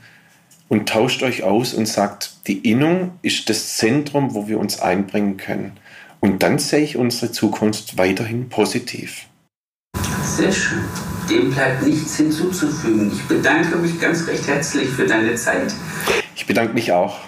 und 0.69 0.89
tauscht 0.89 1.23
euch 1.23 1.43
aus 1.43 1.73
und 1.73 1.87
sagt, 1.87 2.47
die 2.47 2.59
Innung 2.69 3.11
ist 3.21 3.49
das 3.49 3.77
Zentrum, 3.77 4.33
wo 4.33 4.47
wir 4.47 4.59
uns 4.59 4.79
einbringen 4.79 5.37
können. 5.37 5.73
Und 6.19 6.41
dann 6.41 6.57
sehe 6.57 6.81
ich 6.81 6.97
unsere 6.97 7.31
Zukunft 7.31 7.97
weiterhin 7.97 8.49
positiv. 8.49 9.27
Sehr 10.23 10.51
schön. 10.51 10.83
Dem 11.29 11.51
bleibt 11.51 11.83
nichts 11.83 12.17
hinzuzufügen. 12.17 13.11
Ich 13.13 13.21
bedanke 13.27 13.75
mich 13.77 13.99
ganz 13.99 14.25
recht 14.27 14.47
herzlich 14.47 14.89
für 14.89 15.05
deine 15.05 15.35
Zeit. 15.35 15.73
Ich 16.35 16.45
bedanke 16.45 16.73
mich 16.73 16.91
auch. 16.91 17.26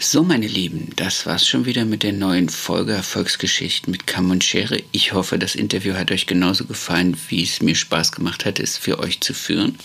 So, 0.00 0.22
meine 0.22 0.46
Lieben, 0.46 0.92
das 0.94 1.26
war's 1.26 1.44
schon 1.44 1.66
wieder 1.66 1.84
mit 1.84 2.04
der 2.04 2.12
neuen 2.12 2.48
Folge 2.48 2.92
Erfolgsgeschichten 2.92 3.90
mit 3.90 4.06
Kamm 4.06 4.30
und 4.30 4.44
Schere. 4.44 4.80
Ich 4.92 5.12
hoffe, 5.12 5.40
das 5.40 5.56
Interview 5.56 5.94
hat 5.94 6.12
euch 6.12 6.28
genauso 6.28 6.66
gefallen, 6.66 7.16
wie 7.28 7.42
es 7.42 7.60
mir 7.62 7.74
Spaß 7.74 8.12
gemacht 8.12 8.44
hat, 8.44 8.60
es 8.60 8.78
für 8.78 9.00
euch 9.00 9.20
zu 9.20 9.34
führen. 9.34 9.76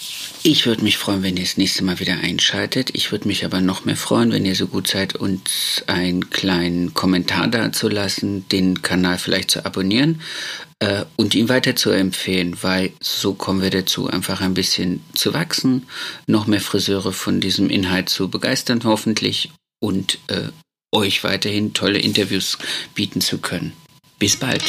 Ich 0.44 0.68
würde 0.68 0.84
mich 0.84 1.00
freuen, 1.00 1.24
wenn 1.24 1.36
ihr 1.36 1.44
das 1.44 1.58
nächste 1.58 1.84
Mal 1.84 2.00
wieder 2.00 2.14
einschaltet. 2.14 2.92
Ich 2.94 3.12
würde 3.12 3.28
mich 3.28 3.44
aber 3.44 3.60
noch 3.60 3.86
mehr 3.86 3.96
freuen, 3.96 4.32
wenn 4.32 4.46
ihr 4.46 4.54
so 4.54 4.68
gut 4.68 4.88
seid, 4.88 5.16
uns 5.16 5.84
einen 5.88 6.30
kleinen 6.30 6.94
Kommentar 6.94 7.48
dazulassen, 7.48 8.48
den 8.50 8.84
Kanal 8.84 9.18
vielleicht 9.18 9.50
zu 9.50 9.66
abonnieren 9.66 10.22
äh, 10.78 11.06
und 11.16 11.34
ihn 11.34 11.50
weiter 11.50 11.76
zu 11.76 11.90
empfehlen, 11.90 12.56
weil 12.62 12.92
so 13.02 13.34
kommen 13.34 13.64
wir 13.64 13.72
dazu, 13.72 14.08
einfach 14.08 14.42
ein 14.42 14.54
bisschen 14.54 15.02
zu 15.16 15.34
wachsen, 15.34 15.88
noch 16.28 16.46
mehr 16.46 16.62
Friseure 16.62 17.14
von 17.14 17.40
diesem 17.40 17.72
Inhalt 17.72 18.10
zu 18.10 18.30
begeistern, 18.30 18.82
hoffentlich 18.84 19.50
und 19.84 20.18
äh, 20.28 20.48
euch 20.94 21.26
weiterhin 21.26 21.74
tolle 21.74 22.00
Interviews 22.00 22.58
bieten 22.96 23.20
zu 23.20 23.40
können. 23.40 23.74
Bis 24.18 24.38
bald. 24.38 24.64